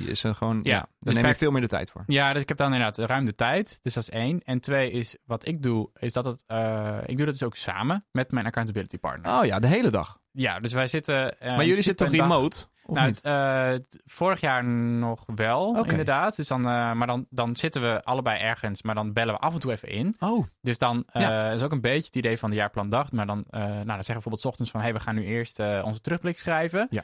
Is 0.09 0.23
een 0.23 0.35
gewoon, 0.35 0.59
ja, 0.63 0.71
Ja, 0.73 0.77
daar 0.79 0.87
dus 0.99 1.13
neem 1.13 1.25
je 1.25 1.35
veel 1.35 1.51
meer 1.51 1.61
de 1.61 1.67
tijd 1.67 1.89
voor. 1.91 2.03
Ja, 2.07 2.33
dus 2.33 2.41
ik 2.41 2.47
heb 2.47 2.57
dan 2.57 2.73
inderdaad 2.73 2.97
ruim 2.97 3.25
de 3.25 3.35
tijd. 3.35 3.79
Dus 3.81 3.93
dat 3.93 4.03
is 4.03 4.09
één. 4.09 4.41
En 4.43 4.59
twee 4.59 4.91
is, 4.91 5.17
wat 5.25 5.47
ik 5.47 5.61
doe, 5.63 5.89
is 5.99 6.13
dat 6.13 6.25
het, 6.25 6.43
eh, 6.47 6.97
ik 7.05 7.15
doe 7.17 7.25
dat 7.25 7.33
dus 7.37 7.43
ook 7.43 7.55
samen 7.55 8.05
met 8.11 8.31
mijn 8.31 8.45
accountability 8.45 8.97
partner. 8.97 9.37
Oh 9.39 9.45
ja, 9.45 9.59
de 9.59 9.67
hele 9.67 9.89
dag. 9.89 10.19
Ja, 10.31 10.59
dus 10.59 10.73
wij 10.73 10.87
zitten... 10.87 11.39
eh, 11.39 11.55
maar 11.55 11.65
jullie 11.65 11.83
zitten 11.83 12.05
toch 12.07 12.15
dag- 12.17 12.27
remote? 12.27 12.57
Nou, 12.87 13.13
eh, 13.23 13.79
vorig 14.05 14.39
jaar 14.41 14.63
nog 14.65 15.23
wel, 15.35 15.73
inderdaad. 15.89 16.35
Dus 16.35 16.47
dan, 16.47 16.65
eh, 16.65 16.91
maar 16.93 17.07
dan, 17.07 17.25
dan 17.29 17.55
zitten 17.55 17.81
we 17.81 18.03
allebei 18.03 18.39
ergens, 18.39 18.81
maar 18.81 18.95
dan 18.95 19.13
bellen 19.13 19.33
we 19.33 19.39
af 19.39 19.53
en 19.53 19.59
toe 19.59 19.71
even 19.71 19.87
in. 19.89 20.15
Oh, 20.19 20.45
Dus 20.61 20.77
dan 20.77 21.03
eh, 21.11 21.21
Ja. 21.21 21.49
is 21.51 21.61
ook 21.61 21.71
een 21.71 21.81
beetje 21.81 22.05
het 22.05 22.15
idee 22.15 22.37
van 22.37 22.49
de 22.49 22.55
jaarplandag. 22.55 23.11
Maar 23.11 23.25
dan, 23.25 23.43
nou, 23.49 23.63
dan 23.73 23.85
zeggen 23.85 23.95
we 23.97 24.03
bijvoorbeeld 24.13 24.41
's 24.41 24.45
ochtends 24.45 24.71
van... 24.71 24.81
hey, 24.81 24.93
we 24.93 24.99
gaan 24.99 25.15
nu 25.15 25.23
eerst 25.25 25.59
onze 25.83 26.01
terugblik 26.01 26.37
schrijven. 26.39 26.87
Ja. 26.89 27.03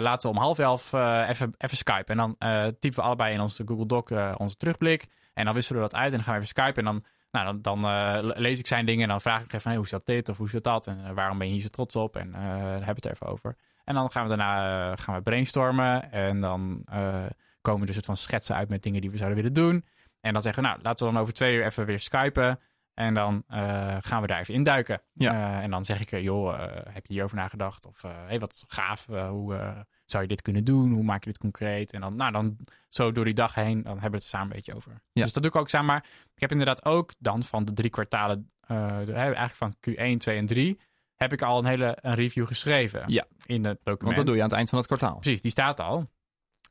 Laten 0.00 0.30
we 0.30 0.36
om 0.36 0.42
half 0.42 0.58
elf 0.58 0.92
even, 1.28 1.54
even 1.58 1.76
skypen. 1.76 2.06
En 2.06 2.16
dan 2.16 2.36
typen 2.78 2.98
we 2.98 3.06
allebei 3.06 3.34
in 3.34 3.40
onze 3.40 3.62
Google 3.66 3.86
Doc 3.86 4.36
onze 4.38 4.56
terugblik. 4.56 5.06
En 5.34 5.44
dan 5.44 5.54
wisselen 5.54 5.82
we 5.82 5.88
dat 5.88 5.98
uit 5.98 6.10
en 6.10 6.14
dan 6.16 6.22
gaan 6.24 6.34
we 6.34 6.40
even 6.40 6.54
skypen. 6.62 6.86
En 6.86 6.92
dan, 6.92 7.04
nou, 7.30 7.44
dan, 7.46 7.80
dan 7.80 7.80
le- 8.26 8.32
lees 8.36 8.58
ik 8.58 8.66
zijn 8.66 8.86
dingen 8.86 9.02
en 9.02 9.08
dan 9.08 9.20
vraag 9.20 9.40
ik 9.40 9.46
even 9.46 9.60
van... 9.60 9.70
Hey, 9.70 9.80
hoe 9.80 9.88
zat 9.88 10.06
dit 10.06 10.28
of 10.28 10.36
hoe 10.36 10.48
zat 10.50 10.64
dat? 10.64 10.86
En 10.86 11.14
waarom 11.14 11.38
ben 11.38 11.46
je 11.46 11.52
hier 11.52 11.62
zo 11.62 11.68
trots 11.68 11.96
op? 11.96 12.16
En 12.16 12.30
daar 12.32 12.42
hebben 12.62 12.84
we 12.84 12.90
het 12.94 13.06
even 13.06 13.26
over. 13.26 13.56
En 13.86 13.94
dan 13.94 14.10
gaan 14.10 14.22
we 14.22 14.28
daarna 14.28 14.90
eh, 14.90 14.98
gaan 14.98 15.14
we 15.14 15.22
brainstormen. 15.22 16.12
En 16.12 16.40
dan 16.40 16.82
eh, 16.84 17.24
komen 17.60 17.82
er 17.82 17.88
een 17.88 17.94
soort 17.94 18.06
van 18.06 18.16
schetsen 18.16 18.54
uit 18.54 18.68
met 18.68 18.82
dingen 18.82 19.00
die 19.00 19.10
we 19.10 19.16
zouden 19.16 19.38
willen 19.38 19.52
doen. 19.52 19.84
En 20.20 20.32
dan 20.32 20.42
zeggen 20.42 20.62
we, 20.62 20.68
nou, 20.68 20.80
laten 20.82 21.06
we 21.06 21.12
dan 21.12 21.22
over 21.22 21.34
twee 21.34 21.56
uur 21.56 21.64
even 21.64 21.86
weer 21.86 22.00
skypen. 22.00 22.60
En 22.94 23.14
dan 23.14 23.44
eh, 23.48 23.96
gaan 24.00 24.20
we 24.20 24.26
daar 24.26 24.40
even 24.40 24.54
induiken. 24.54 25.02
Ja. 25.12 25.60
En 25.60 25.70
dan 25.70 25.84
zeg 25.84 26.00
ik, 26.00 26.20
joh, 26.20 26.58
heb 26.88 27.06
je 27.06 27.12
hierover 27.12 27.36
nagedacht? 27.36 27.86
Of, 27.86 28.02
hé, 28.02 28.08
hey, 28.08 28.38
wat 28.38 28.64
gaaf, 28.66 29.06
hoe 29.06 29.84
zou 30.04 30.22
je 30.22 30.28
dit 30.28 30.42
kunnen 30.42 30.64
doen? 30.64 30.92
Hoe 30.92 31.02
maak 31.02 31.24
je 31.24 31.30
dit 31.30 31.38
concreet? 31.38 31.92
En 31.92 32.00
dan, 32.00 32.16
nou, 32.16 32.32
dan 32.32 32.56
zo 32.88 33.12
door 33.12 33.24
die 33.24 33.34
dag 33.34 33.54
heen, 33.54 33.82
dan 33.82 33.92
hebben 33.92 34.10
we 34.10 34.16
het 34.16 34.24
er 34.24 34.28
samen 34.28 34.46
een 34.46 34.56
beetje 34.56 34.74
over. 34.74 34.90
Ja. 35.12 35.22
Dus 35.22 35.32
dat 35.32 35.42
doe 35.42 35.52
ik 35.52 35.58
ook 35.58 35.68
samen. 35.68 35.86
Maar 35.86 36.04
ik 36.34 36.40
heb 36.40 36.50
inderdaad 36.50 36.84
ook 36.84 37.12
dan 37.18 37.42
van 37.42 37.64
de 37.64 37.72
drie 37.72 37.90
kwartalen, 37.90 38.50
eigenlijk 38.66 39.50
van 39.50 39.74
Q1, 39.74 40.16
2 40.16 40.36
en 40.36 40.46
3, 40.46 40.78
heb 41.16 41.32
ik 41.32 41.42
al 41.42 41.58
een 41.58 41.64
hele 41.64 41.98
een 42.00 42.14
review 42.14 42.46
geschreven 42.46 43.02
Ja. 43.06 43.24
in 43.46 43.64
het 43.64 43.78
document. 43.78 44.02
want 44.02 44.16
dat 44.16 44.26
doe 44.26 44.34
je 44.34 44.40
aan 44.40 44.48
het 44.48 44.56
eind 44.56 44.68
van 44.68 44.78
het 44.78 44.86
kwartaal. 44.86 45.18
Precies, 45.18 45.42
die 45.42 45.50
staat 45.50 45.80
al. 45.80 46.10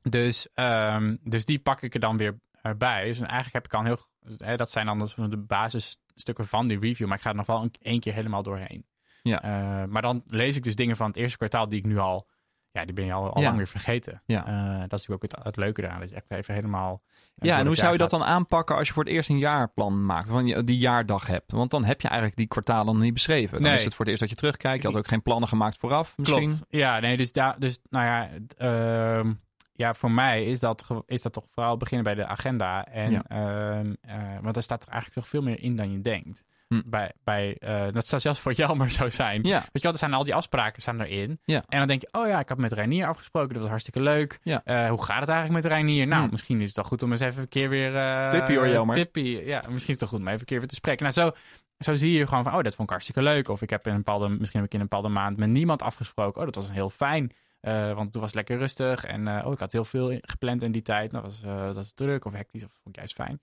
Dus, 0.02 0.48
ehm, 0.54 1.16
dus 1.24 1.46
die 1.46 1.60
pak 1.60 1.82
ik 1.82 1.94
er 1.94 2.00
dan 2.00 2.18
weer 2.18 2.40
erbij. 2.62 3.06
Dus 3.06 3.20
eigenlijk 3.20 3.54
heb 3.54 3.66
ik 3.66 3.74
al 3.74 3.84
heel... 3.84 4.00
Hè, 4.38 4.56
dat 4.56 4.72
zijn 4.72 4.86
dan 4.86 5.10
de 5.30 5.38
basisstukken 5.38 6.46
van 6.46 6.68
die 6.68 6.80
review. 6.80 7.08
Maar 7.08 7.18
ik 7.18 7.24
ga 7.24 7.30
er 7.30 7.36
nog 7.36 7.46
wel 7.46 7.62
een, 7.62 7.74
één 7.82 8.00
keer 8.00 8.14
helemaal 8.14 8.44
doorheen. 8.44 8.86
Ja. 9.22 9.42
Eh, 9.44 9.88
maar 9.88 10.02
dan 10.02 10.24
lees 10.28 10.56
ik 10.56 10.64
dus 10.64 10.76
dingen 10.76 10.96
van 10.96 11.08
het 11.08 11.18
eerste 11.18 11.38
kwartaal 11.38 11.70
die 11.70 11.80
ik 11.80 11.86
nu 11.86 11.98
al... 11.98 12.28
Ja, 12.76 12.86
die 12.86 12.94
ben 12.94 13.06
je 13.06 13.14
al, 13.14 13.30
al 13.34 13.42
Ja. 13.42 13.46
lang 13.46 13.58
weer 13.58 13.68
vergeten. 13.68 14.22
Ja. 14.26 14.46
Eh, 14.46 14.54
dat 14.80 15.00
is 15.00 15.08
natuurlijk 15.08 15.12
ook 15.24 15.32
het, 15.32 15.44
het 15.44 15.56
leuke 15.56 15.84
eraan. 15.84 16.00
Dat 16.00 16.10
je 16.10 16.16
echt 16.16 16.32
even 16.32 16.54
helemaal... 16.54 17.02
Ja, 17.36 17.58
en 17.60 17.66
hoe 17.66 17.76
zou 17.76 17.92
je 17.92 17.98
dat 17.98 18.10
dan 18.10 18.24
aanpakken 18.24 18.76
als 18.76 18.88
je 18.88 18.94
voor 18.94 19.04
het 19.04 19.12
eerst 19.14 19.30
een 19.30 19.38
jaarplan 19.38 20.06
maakt? 20.06 20.30
Van 20.30 20.46
je 20.46 20.64
die 20.64 20.78
jaardag 20.78 21.28
hebt. 21.28 21.52
Want 21.52 21.72
dan 21.72 21.84
heb 21.86 22.02
je 22.02 22.08
eigenlijk 22.08 22.38
die 22.38 22.48
kwartalen 22.48 22.94
nog 22.94 23.04
niet 23.04 23.14
beschreven. 23.14 23.54
Dan 23.54 23.62
Nee. 23.62 23.76
is 23.76 23.84
het 23.84 23.94
voor 23.96 24.00
het 24.06 24.08
eerst 24.10 24.20
dat 24.22 24.30
je 24.30 24.36
terugkijkt. 24.36 24.82
Je 24.82 24.88
had 24.88 24.98
ook 24.98 25.08
geen 25.08 25.22
plannen 25.22 25.50
gemaakt 25.50 25.78
vooraf 25.78 26.18
misschien. 26.18 26.44
Klopt. 26.46 26.66
Ja, 26.70 27.00
nee, 27.00 27.18
dus 27.18 27.32
daar, 27.32 27.60
dus 27.60 27.80
nou 27.90 28.06
ja, 28.06 28.30
ehm, 28.58 29.34
ja, 29.74 29.94
voor 29.94 30.12
mij 30.12 30.44
is 30.46 30.60
dat, 30.60 30.84
ge- 30.84 31.04
is 31.06 31.22
dat 31.22 31.34
toch 31.34 31.46
vooral 31.54 31.78
beginnen 31.78 32.04
bij 32.06 32.16
de 32.16 32.26
agenda. 32.26 32.86
En, 32.86 33.12
Ja. 33.12 33.24
ehm, 33.28 33.94
eh, 34.02 34.18
want 34.42 34.54
daar 34.54 34.64
staat 34.64 34.84
er 34.84 34.90
eigenlijk 34.90 35.16
nog 35.22 35.28
veel 35.28 35.42
meer 35.42 35.60
in 35.60 35.76
dan 35.76 35.92
je 35.92 36.02
denkt. 36.02 36.44
Hm. 36.68 36.82
Bij, 36.86 37.12
bij, 37.24 37.58
eh, 37.60 37.86
dat 37.94 38.08
zou 38.08 38.22
zelfs 38.22 38.40
voor 38.46 38.54
jou 38.54 38.76
maar 38.76 38.92
zo 38.92 39.10
zijn. 39.10 39.44
Ja, 39.44 39.60
Weet 39.60 39.70
je 39.72 39.80
wel, 39.82 39.92
er 39.92 39.98
zijn 39.98 40.14
al 40.14 40.24
die 40.24 40.36
afspraken 40.36 40.82
staan 40.82 41.02
erin. 41.02 41.40
Ja. 41.46 41.64
En 41.68 41.78
dan 41.78 41.88
denk 41.88 42.02
je, 42.02 42.08
oh 42.12 42.28
ja, 42.28 42.40
ik 42.40 42.50
had 42.50 42.58
met 42.58 42.72
Reinier 42.74 43.08
afgesproken, 43.08 43.50
dat 43.50 43.58
was 43.62 43.70
hartstikke 43.70 44.02
leuk. 44.02 44.40
Ja. 44.44 44.62
Eh, 44.64 44.90
hoe 44.90 45.04
gaat 45.04 45.20
het 45.20 45.30
eigenlijk 45.30 45.64
met 45.64 45.72
Reinier? 45.74 46.08
Nou, 46.08 46.26
Hm. 46.26 46.32
misschien 46.32 46.62
is 46.62 46.66
het 46.68 46.76
toch 46.76 46.88
goed 46.88 47.04
om 47.04 47.12
eens 47.12 47.22
even 47.22 47.42
een 47.42 47.48
keer 47.48 47.70
weer... 47.70 47.96
eh, 47.96 48.28
Tippie 48.28 48.58
hoor, 48.58 48.68
Jelmer. 48.68 48.96
Tippie, 48.96 49.46
ja, 49.46 49.58
misschien 49.58 49.74
is 49.74 49.88
het 49.88 50.00
toch 50.00 50.10
goed 50.10 50.20
om 50.20 50.28
even 50.28 50.40
een 50.40 50.46
keer 50.46 50.60
weer 50.60 50.68
te 50.68 50.76
spreken. 50.76 51.02
Nou, 51.04 51.14
zo, 51.16 51.32
zo 51.78 51.96
zie 51.96 52.12
je 52.12 52.28
gewoon 52.28 52.44
van, 52.44 52.54
oh, 52.56 52.62
dat 52.64 52.76
vond 52.76 52.84
ik 52.88 52.90
hartstikke 52.90 53.22
leuk. 53.22 53.50
Of 53.50 53.62
ik 53.62 53.70
heb 53.70 53.86
in 53.86 53.92
een 53.92 53.98
bepaalde, 53.98 54.30
misschien 54.30 54.60
heb 54.60 54.68
ik 54.70 54.74
in 54.74 54.80
een 54.82 54.88
bepaalde 54.90 55.10
maand 55.10 55.38
met 55.38 55.50
niemand 55.50 55.82
afgesproken. 55.82 56.40
Oh, 56.40 56.46
dat 56.46 56.56
was 56.56 56.72
heel 56.72 56.90
fijn. 56.90 57.32
Eh, 57.60 57.94
want 57.94 58.12
toen 58.12 58.22
was 58.22 58.30
het 58.30 58.36
lekker 58.36 58.58
rustig. 58.58 59.06
En 59.06 59.28
eh, 59.28 59.46
oh, 59.46 59.54
ik 59.54 59.60
had 59.60 59.72
heel 59.72 59.86
veel 59.86 60.18
gepland 60.22 60.64
in 60.64 60.72
die 60.72 60.82
tijd. 60.82 61.12
Nou, 61.12 61.24
was, 61.24 61.42
eh, 61.44 61.66
dat 61.66 61.76
was 61.76 61.92
druk 61.94 62.26
of 62.26 62.34
hectisch 62.34 62.64
of 62.64 62.72
vond 62.72 62.88
ik 62.88 62.96
juist 62.96 63.14
fijn. 63.14 63.40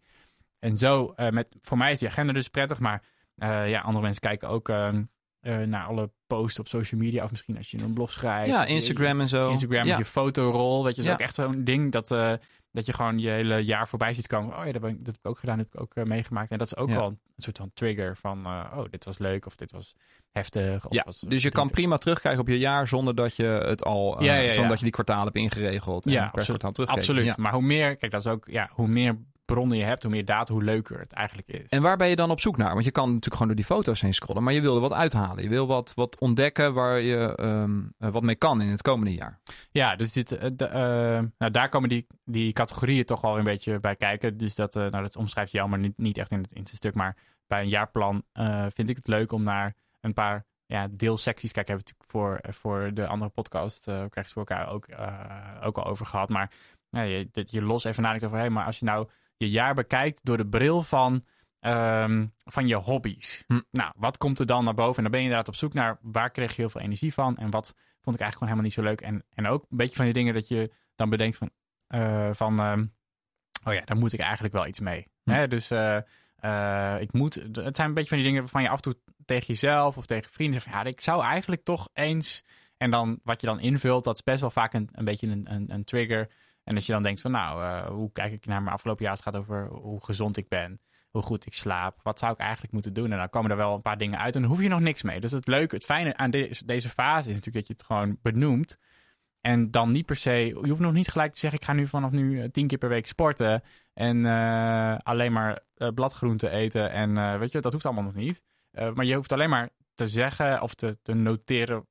En 0.58 0.76
zo, 0.76 1.12
eh, 1.16 1.28
met, 1.30 1.46
voor 1.60 1.76
mij 1.76 1.92
is 1.92 1.98
die 1.98 2.08
agenda 2.08 2.32
dus 2.32 2.48
prettig. 2.48 2.78
Maar 2.80 2.94
eh, 3.02 3.08
ja, 3.34 3.80
andere 3.80 4.02
mensen 4.02 4.20
kijken 4.20 4.48
ook 4.48 4.68
ehm, 4.68 5.02
eh, 5.40 5.58
naar 5.58 5.84
alle 5.84 6.10
posts 6.26 6.58
op 6.58 6.68
social 6.68 7.00
media. 7.00 7.24
Of 7.24 7.30
misschien 7.30 7.56
als 7.56 7.70
je 7.70 7.82
een 7.82 7.92
blog 7.92 8.12
schrijft. 8.12 8.50
ja 8.50 8.62
je- 8.62 8.68
Instagram 8.68 9.20
en 9.20 9.28
zo. 9.28 9.50
Instagram 9.50 9.84
ja. 9.84 9.96
met 9.96 10.06
je 10.06 10.12
fotorol. 10.12 10.84
Weet 10.84 10.94
je, 10.94 11.00
is 11.00 11.06
Ja. 11.06 11.12
ook 11.12 11.20
echt 11.20 11.34
zo'n 11.34 11.64
ding 11.64 11.92
dat... 11.92 12.10
eh, 12.10 12.32
dat 12.72 12.86
je 12.86 12.92
gewoon 12.92 13.18
je 13.18 13.28
hele 13.28 13.58
jaar 13.58 13.88
voorbij 13.88 14.14
ziet 14.14 14.26
komen. 14.26 14.58
Oh 14.58 14.66
ja, 14.66 14.72
dat, 14.72 14.80
ben 14.80 14.90
ik, 14.90 14.96
dat 14.96 15.06
heb 15.06 15.16
ik 15.24 15.30
ook 15.30 15.38
gedaan, 15.38 15.56
dat 15.56 15.66
heb 15.66 15.74
ik 15.74 15.80
ook 15.80 15.94
eh, 15.94 16.04
meegemaakt. 16.04 16.50
En 16.50 16.58
dat 16.58 16.66
is 16.66 16.76
ook 16.76 16.88
wel 16.88 17.06
een 17.06 17.18
soort 17.36 17.58
van 17.58 17.70
trigger 17.74 18.16
van, 18.16 18.44
eh, 18.44 18.72
oh, 18.76 18.84
dit 18.90 19.04
was 19.04 19.18
leuk 19.18 19.46
of 19.46 19.56
dit 19.56 19.72
was 19.72 19.94
heftig. 20.30 20.86
Of 20.86 20.92
Ja, 20.94 21.02
was 21.04 21.20
dus 21.20 21.42
je 21.42 21.50
kan 21.50 21.70
prima 21.70 21.96
terugkijken 21.96 22.40
op 22.40 22.48
je 22.48 22.58
jaar 22.58 22.88
zonder 22.88 23.14
dat 23.14 23.36
je 23.36 23.44
het 23.44 23.84
al, 23.84 24.18
eh, 24.18 24.24
Ja, 24.26 24.34
ja, 24.34 24.48
zonder 24.48 24.68
dat 24.68 24.78
je 24.78 24.84
die 24.84 24.92
kwartaal 24.92 25.24
hebt 25.24 25.36
ingeregeld. 25.36 26.06
En 26.06 26.12
Ja, 26.12 26.18
per 26.28 26.38
absoluut. 26.38 26.60
terugkijken. 26.60 26.94
Absoluut. 26.94 27.36
Maar 27.36 27.52
hoe 27.52 27.62
meer, 27.62 27.96
kijk, 27.96 28.12
dat 28.12 28.24
is 28.24 28.30
ook, 28.30 28.46
ja, 28.50 28.70
hoe 28.72 28.88
meer 28.88 29.18
bronnen 29.54 29.78
je 29.78 29.84
hebt, 29.84 30.02
hoe 30.02 30.10
meer 30.10 30.24
data, 30.24 30.52
hoe 30.52 30.62
leuker 30.62 30.98
het 30.98 31.12
eigenlijk 31.12 31.48
is. 31.48 31.68
En 31.68 31.82
waar 31.82 31.96
ben 31.96 32.08
je 32.08 32.16
dan 32.16 32.30
op 32.30 32.40
zoek 32.40 32.56
naar? 32.56 32.72
Want 32.72 32.84
je 32.84 32.90
kan 32.90 33.06
natuurlijk 33.06 33.32
gewoon 33.32 33.48
door 33.48 33.56
die 33.56 33.64
foto's 33.64 34.00
heen 34.00 34.14
scrollen, 34.14 34.42
maar 34.42 34.52
je 34.52 34.60
wil 34.60 34.74
er 34.74 34.80
wat 34.80 34.92
uithalen. 34.92 35.42
Je 35.42 35.48
wil 35.48 35.66
wat, 35.66 35.92
wat 35.94 36.18
ontdekken 36.18 36.74
waar 36.74 37.00
je 37.00 37.34
ehm, 37.36 37.80
eh, 37.98 38.08
wat 38.08 38.22
mee 38.22 38.36
kan 38.36 38.60
in 38.60 38.68
het 38.68 38.82
komende 38.82 39.14
jaar. 39.14 39.40
Ja, 39.70 39.96
dus 39.96 40.12
dit, 40.12 40.32
eh, 40.32 40.50
de, 40.52 40.66
eh, 40.66 41.22
nou, 41.38 41.50
daar 41.52 41.68
komen 41.68 41.88
die, 41.88 42.06
die 42.24 42.52
categorieën 42.52 43.04
toch 43.04 43.20
wel 43.20 43.38
een 43.38 43.44
beetje 43.44 43.80
bij 43.80 43.96
kijken. 43.96 44.36
Dus 44.36 44.54
dat, 44.54 44.76
eh, 44.76 44.82
nou, 44.82 45.02
dat 45.02 45.16
omschrijft 45.16 45.52
Jan, 45.52 45.70
maar 45.70 45.78
niet, 45.78 45.98
niet 45.98 46.18
echt 46.18 46.30
in 46.30 46.40
het, 46.40 46.52
in 46.52 46.60
het 46.60 46.68
stuk. 46.68 46.94
Maar 46.94 47.16
bij 47.46 47.60
een 47.60 47.68
jaarplan 47.68 48.24
vind 48.74 48.88
ik 48.88 48.96
het 48.96 49.06
leuk 49.06 49.32
om 49.32 49.42
naar 49.42 49.74
een 50.00 50.12
paar 50.12 50.44
ja, 50.66 50.88
deelsecties... 50.90 51.52
Kijk, 51.52 51.68
hebben 51.68 51.86
we 51.86 51.92
natuurlijk 51.92 52.42
voor, 52.42 52.54
voor 52.54 52.94
de 52.94 53.06
andere 53.06 53.30
podcast... 53.30 53.88
eh 53.88 54.04
krijg 54.10 54.26
je 54.26 54.32
voor 54.32 54.46
elkaar 54.46 54.72
ook, 54.72 54.86
ook 55.62 55.78
al 55.78 55.84
over 55.84 56.06
gehad. 56.06 56.28
Maar 56.28 56.52
ja, 56.90 57.02
je, 57.02 57.28
dat 57.32 57.50
je 57.50 57.62
los 57.62 57.84
even 57.84 58.02
nadenkt 58.02 58.24
over... 58.24 58.38
Hey, 58.38 58.50
maar 58.50 58.64
als 58.64 58.78
je 58.78 58.84
nou 58.84 59.08
je 59.42 59.50
jaar 59.50 59.74
bekijkt 59.74 60.24
door 60.24 60.36
de 60.36 60.46
bril 60.46 60.82
van, 60.82 61.24
ehm, 61.60 62.26
van 62.44 62.66
je 62.66 62.74
hobby's. 62.74 63.44
Hm. 63.46 63.60
Nou, 63.70 63.92
wat 63.96 64.16
komt 64.16 64.38
er 64.38 64.46
dan 64.46 64.64
naar 64.64 64.74
boven? 64.74 64.96
En 64.96 65.02
dan 65.02 65.10
ben 65.10 65.20
je 65.20 65.26
inderdaad 65.26 65.48
op 65.48 65.60
zoek 65.60 65.74
naar... 65.74 65.98
waar 66.00 66.30
kreeg 66.30 66.50
je 66.50 66.60
heel 66.60 66.70
veel 66.70 66.80
energie 66.80 67.12
van? 67.12 67.36
En 67.36 67.50
wat 67.50 67.74
vond 68.02 68.16
ik 68.16 68.22
eigenlijk 68.22 68.32
gewoon 68.32 68.48
helemaal 68.48 68.64
niet 68.64 68.72
zo 68.72 68.82
leuk. 68.82 69.00
En, 69.00 69.24
en 69.34 69.46
ook 69.46 69.66
een 69.68 69.76
beetje 69.76 69.96
van 69.96 70.04
die 70.04 70.14
dingen 70.14 70.34
dat 70.34 70.48
je 70.48 70.70
dan 70.94 71.10
bedenkt 71.10 71.36
van, 71.36 71.50
eh, 71.86 72.30
van 72.32 72.60
ehm, 72.60 72.84
oh 73.64 73.74
ja, 73.74 73.80
daar 73.80 73.96
moet 73.96 74.12
ik 74.12 74.20
eigenlijk 74.20 74.54
wel 74.54 74.66
iets 74.66 74.80
mee. 74.80 75.06
Hm. 75.22 75.30
Hè? 75.30 75.48
Dus 75.48 75.70
eh, 75.70 75.96
eh, 76.36 77.00
ik 77.00 77.12
moet, 77.12 77.34
het 77.52 77.76
zijn 77.76 77.88
een 77.88 77.94
beetje 77.94 78.08
van 78.08 78.18
die 78.18 78.26
dingen 78.26 78.40
waarvan 78.40 78.62
je 78.62 78.68
af 78.68 78.76
en 78.76 78.82
toe 78.82 78.96
tegen 79.24 79.46
jezelf 79.46 79.96
of 79.96 80.06
tegen 80.06 80.30
vrienden 80.30 80.60
zegt 80.60 80.74
van, 80.74 80.84
ja, 80.84 80.90
ik 80.90 81.00
zou 81.00 81.22
eigenlijk 81.22 81.64
toch 81.64 81.88
eens, 81.92 82.44
en 82.76 82.90
dan 82.90 83.20
wat 83.22 83.40
je 83.40 83.46
dan 83.46 83.60
invult, 83.60 84.04
dat 84.04 84.14
is 84.14 84.22
best 84.22 84.40
wel 84.40 84.50
vaak 84.50 84.72
een, 84.72 84.88
een 84.92 85.04
beetje 85.04 85.26
een, 85.26 85.52
een, 85.52 85.72
een 85.72 85.84
trigger. 85.84 86.30
En 86.64 86.74
als 86.74 86.86
je 86.86 86.92
dan 86.92 87.02
denkt 87.02 87.20
van, 87.20 87.30
nou, 87.30 87.62
eh, 87.64 87.86
hoe 87.86 88.12
kijk 88.12 88.32
ik 88.32 88.46
naar 88.46 88.62
mijn 88.62 88.74
afgelopen 88.74 89.04
jaar? 89.04 89.14
Het 89.14 89.22
gaat 89.22 89.36
over 89.36 89.68
hoe 89.68 90.04
gezond 90.04 90.36
ik 90.36 90.48
ben, 90.48 90.80
hoe 91.10 91.22
goed 91.22 91.46
ik 91.46 91.54
slaap. 91.54 92.00
Wat 92.02 92.18
zou 92.18 92.32
ik 92.32 92.38
eigenlijk 92.38 92.72
moeten 92.72 92.92
doen? 92.92 93.12
En 93.12 93.18
dan 93.18 93.30
komen 93.30 93.50
er 93.50 93.56
wel 93.56 93.74
een 93.74 93.82
paar 93.82 93.98
dingen 93.98 94.18
uit 94.18 94.34
en 94.34 94.40
dan 94.40 94.50
hoef 94.50 94.62
je 94.62 94.68
nog 94.68 94.80
niks 94.80 95.02
mee. 95.02 95.20
Dus 95.20 95.32
het 95.32 95.46
leuke, 95.46 95.74
het 95.74 95.84
fijne 95.84 96.16
aan 96.16 96.30
deze, 96.30 96.66
deze 96.66 96.88
fase 96.88 97.28
is 97.28 97.34
natuurlijk 97.34 97.54
dat 97.54 97.66
je 97.66 97.72
het 97.72 97.82
gewoon 97.82 98.18
benoemt. 98.22 98.78
En 99.40 99.70
dan 99.70 99.92
niet 99.92 100.06
per 100.06 100.16
se, 100.16 100.30
je 100.30 100.68
hoeft 100.68 100.80
nog 100.80 100.92
niet 100.92 101.08
gelijk 101.08 101.32
te 101.32 101.38
zeggen, 101.38 101.58
ik 101.60 101.66
ga 101.66 101.72
nu 101.72 101.86
vanaf 101.86 102.10
nu 102.10 102.40
eh, 102.40 102.48
tien 102.50 102.66
keer 102.66 102.78
per 102.78 102.88
week 102.88 103.06
sporten. 103.06 103.62
En 103.94 104.26
eh, 104.26 104.96
alleen 104.98 105.32
maar 105.32 105.58
eh, 105.74 105.88
bladgroenten 105.94 106.50
eten. 106.50 106.90
En 106.90 107.38
weet 107.38 107.52
je, 107.52 107.60
dat 107.60 107.72
hoeft 107.72 107.84
allemaal 107.84 108.04
nog 108.04 108.14
niet. 108.14 108.42
Maar 108.94 109.04
je 109.04 109.14
hoeft 109.14 109.32
alleen 109.32 109.50
maar 109.50 109.68
te 109.94 110.08
zeggen 110.08 110.62
of 110.62 110.74
te, 110.74 110.98
te 111.02 111.14
noteren 111.14 111.86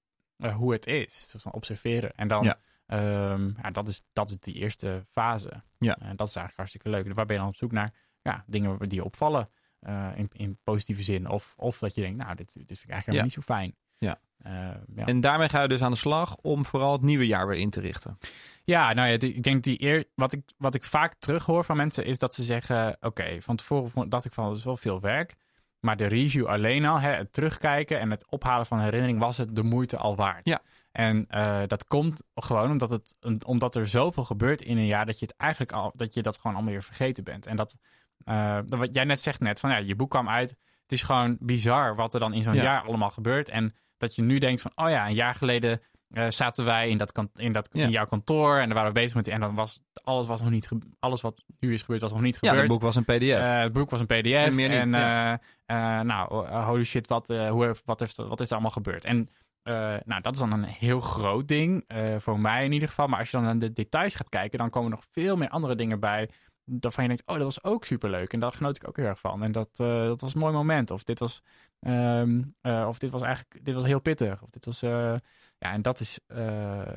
hoe 0.53 0.71
het 0.71 0.85
is. 0.85 1.29
Dus 1.31 1.45
observeren. 1.45 2.11
En 2.15 2.27
dan, 2.27 2.43
Ja. 2.43 2.59
Ehm, 2.91 3.51
ja, 3.61 3.71
dat, 3.71 3.87
is, 3.87 4.01
dat 4.13 4.29
is 4.29 4.39
die 4.39 4.53
eerste 4.53 5.05
fase. 5.09 5.63
Ja. 5.77 5.97
En 5.97 6.15
dat 6.15 6.27
is 6.27 6.35
eigenlijk 6.35 6.55
hartstikke 6.55 6.89
leuk. 6.89 7.13
Waar 7.13 7.25
ben 7.25 7.35
je 7.35 7.41
dan 7.41 7.51
op 7.51 7.55
zoek 7.55 7.71
naar? 7.71 7.93
Ja, 8.21 8.43
dingen 8.47 8.79
die 8.79 8.93
je 8.93 9.03
opvallen 9.05 9.49
eh, 9.79 10.07
in, 10.15 10.29
in 10.33 10.57
positieve 10.63 11.03
zin. 11.03 11.29
Of, 11.29 11.53
of 11.57 11.77
dat 11.77 11.95
je 11.95 12.01
denkt, 12.01 12.17
nou, 12.17 12.35
dit, 12.35 12.53
dit 12.53 12.65
vind 12.67 12.83
ik 12.83 12.89
eigenlijk 12.89 13.23
niet 13.23 13.33
zo 13.33 13.41
fijn. 13.41 13.75
Ja. 13.97 14.19
Eh, 14.37 14.51
ja. 14.95 15.05
En 15.05 15.21
daarmee 15.21 15.49
ga 15.49 15.61
je 15.61 15.67
dus 15.67 15.81
aan 15.81 15.91
de 15.91 15.97
slag 15.97 16.37
om 16.37 16.65
vooral 16.65 16.91
het 16.91 17.01
nieuwe 17.01 17.27
jaar 17.27 17.47
weer 17.47 17.57
in 17.57 17.69
te 17.69 17.79
richten. 17.79 18.17
Ja, 18.63 18.93
nou 18.93 19.07
ja, 19.09 19.13
ik 19.19 19.43
denk 19.43 19.63
die 19.63 19.83
eer, 19.83 20.05
wat 20.15 20.33
ik, 20.33 20.41
wat 20.57 20.75
ik 20.75 20.83
vaak 20.83 21.15
terughoor 21.19 21.63
van 21.63 21.77
mensen 21.77 22.05
is 22.05 22.19
dat 22.19 22.33
ze 22.33 22.43
zeggen: 22.43 22.97
Oké, 22.99 23.41
van 23.41 23.55
tevoren 23.55 24.09
dacht 24.09 24.25
ik 24.25 24.33
van 24.33 24.47
dat 24.47 24.57
is 24.57 24.63
wel 24.63 24.77
veel 24.77 24.99
werk. 24.99 25.35
Maar 25.79 25.97
de 25.97 26.05
review 26.05 26.45
alleen 26.45 26.85
al, 26.85 26.99
hè, 26.99 27.09
het 27.09 27.33
terugkijken 27.33 27.99
en 27.99 28.11
het 28.11 28.25
ophalen 28.29 28.65
van 28.65 28.79
herinnering, 28.79 29.19
was 29.19 29.37
het 29.37 29.55
de 29.55 29.63
moeite 29.63 29.97
al 29.97 30.15
waard. 30.15 30.49
Ja. 30.49 30.61
En 30.91 31.25
eh, 31.27 31.61
dat 31.67 31.85
komt 31.85 32.23
gewoon 32.35 32.71
omdat, 32.71 32.89
het, 32.89 33.15
omdat 33.45 33.75
er 33.75 33.87
zoveel 33.87 34.23
gebeurt 34.23 34.61
in 34.61 34.77
een 34.77 34.85
jaar 34.85 35.05
dat 35.05 35.19
je 35.19 35.25
het 35.25 35.35
eigenlijk 35.37 35.71
al, 35.71 35.91
dat 35.95 36.13
je 36.13 36.21
dat 36.21 36.35
gewoon 36.37 36.53
allemaal 36.55 36.73
weer 36.73 36.83
vergeten 36.83 37.23
bent. 37.23 37.45
En 37.45 37.55
dat, 37.55 37.77
eh, 38.23 38.55
dat 38.65 38.79
wat 38.79 38.93
jij 38.93 39.03
net 39.03 39.19
zegt 39.21 39.39
net, 39.39 39.59
van 39.59 39.69
ja, 39.69 39.77
je 39.77 39.95
boek 39.95 40.09
kwam 40.09 40.29
uit. 40.29 40.49
Het 40.81 40.91
is 40.91 41.01
gewoon 41.01 41.37
bizar 41.39 41.95
wat 41.95 42.13
er 42.13 42.19
dan 42.19 42.33
in 42.33 42.43
zo'n 42.43 42.53
Ja. 42.53 42.63
jaar 42.63 42.81
allemaal 42.83 43.09
gebeurt. 43.09 43.49
En 43.49 43.75
dat 43.97 44.15
je 44.15 44.21
nu 44.21 44.37
denkt 44.37 44.61
van, 44.61 44.71
oh 44.75 44.89
ja, 44.89 45.07
een 45.07 45.13
jaar 45.13 45.35
geleden 45.35 45.81
eh, 46.09 46.25
zaten 46.29 46.65
wij 46.65 46.89
in, 46.89 46.97
dat 46.97 47.25
in, 47.35 47.51
dat, 47.51 47.69
Ja. 47.71 47.83
in 47.83 47.89
jouw 47.89 48.05
kantoor 48.05 48.57
en 48.57 48.65
dan 48.65 48.73
waren 48.73 48.93
we 48.93 48.99
bezig 48.99 49.15
met 49.15 49.23
die, 49.23 49.33
en 49.33 49.39
dan 49.39 49.55
was 49.55 49.81
alles 50.03 50.27
was 50.27 50.41
nog 50.41 50.49
niet 50.49 50.69
alles 50.99 51.21
wat 51.21 51.43
nu 51.59 51.73
is 51.73 51.81
gebeurd 51.81 52.01
was 52.01 52.11
nog 52.11 52.21
niet 52.21 52.37
Ja, 52.41 52.49
gebeurd. 52.49 52.61
het 52.61 52.71
boek 52.71 52.81
was 52.81 52.95
een 52.95 53.03
pdf. 53.05 53.61
Het 53.61 53.73
boek 53.73 53.89
was 53.89 53.99
een 53.99 54.05
pdf 54.05 54.31
En 54.31 54.55
meer 54.55 54.69
niet, 54.69 54.77
en 54.77 54.89
ja. 54.89 56.03
nou 56.03 56.47
holy 56.47 56.83
shit 56.83 57.07
wat 57.07 57.27
hoe, 57.27 57.75
wat, 57.85 57.99
heeft, 57.99 58.15
wat 58.15 58.39
is 58.39 58.47
er 58.47 58.53
allemaal 58.53 58.71
gebeurd 58.71 59.05
en 59.05 59.29
eh, 59.63 59.95
nou 60.05 60.21
dat 60.21 60.33
is 60.33 60.39
dan 60.39 60.53
een 60.53 60.63
heel 60.63 60.99
groot 60.99 61.47
ding 61.47 61.83
eh, 61.87 62.15
voor 62.17 62.39
mij 62.39 62.65
in 62.65 62.71
ieder 62.71 62.87
geval 62.87 63.07
maar 63.07 63.19
als 63.19 63.31
je 63.31 63.37
dan 63.37 63.45
naar 63.45 63.59
de 63.59 63.73
details 63.73 64.15
gaat 64.15 64.29
kijken 64.29 64.59
dan 64.59 64.69
komen 64.69 64.91
er 64.91 64.95
nog 64.95 65.05
veel 65.11 65.37
meer 65.37 65.49
andere 65.49 65.75
dingen 65.75 65.99
bij 65.99 66.29
waarvan 66.63 67.03
je 67.03 67.09
denkt 67.09 67.27
oh 67.27 67.35
dat 67.35 67.43
was 67.43 67.63
ook 67.63 67.85
superleuk 67.85 68.33
en 68.33 68.39
daar 68.39 68.51
genoot 68.51 68.75
ik 68.75 68.87
ook 68.87 68.97
heel 68.97 69.05
erg 69.05 69.19
van 69.19 69.43
en 69.43 69.51
dat, 69.51 69.69
eh, 69.73 70.03
dat 70.03 70.21
was 70.21 70.33
een 70.33 70.39
mooi 70.39 70.53
moment 70.53 70.91
of 70.91 71.03
dit 71.03 71.19
was 71.19 71.41
ehm, 71.79 72.41
eh, 72.61 72.85
of 72.87 72.97
dit 72.97 73.09
was 73.09 73.21
eigenlijk 73.21 73.65
dit 73.65 73.75
was 73.75 73.85
heel 73.85 73.99
pittig 73.99 74.41
of 74.41 74.49
dit 74.49 74.65
was 74.65 74.79
ja 74.79 75.21
en 75.57 75.81
dat 75.81 75.99
is 75.99 76.19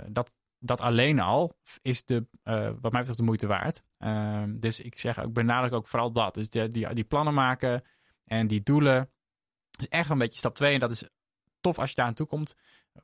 dat 0.07 0.33
dat 0.59 0.81
alleen 0.81 1.21
al 1.21 1.57
is 1.83 2.05
de, 2.05 2.27
wat 2.81 2.93
mij 2.93 3.01
betreft 3.01 3.17
de 3.17 3.25
moeite 3.25 3.47
waard. 3.47 3.83
Ehm, 3.99 4.59
dus 4.59 4.81
ik 4.81 4.99
zeg 4.99 5.23
ook, 5.23 5.33
benadruk 5.33 5.73
ook 5.73 5.87
vooral 5.87 6.13
dat. 6.13 6.35
Dus 6.35 6.51
die, 6.51 6.95
die, 6.95 7.05
plannen 7.05 7.35
maken 7.35 7.83
en 8.25 8.47
die 8.47 8.63
doelen 8.63 9.11
is 9.79 9.89
echt 9.89 10.11
een 10.11 10.19
beetje 10.19 10.39
stap 10.39 10.55
2. 10.55 10.75
En 10.75 10.81
dat 10.81 10.91
is 10.91 11.09
tof 11.65 11.79
als 11.79 11.89
je 11.91 11.97
daar 11.97 12.07
aan 12.07 12.15
toe 12.15 12.27
komt. 12.27 12.57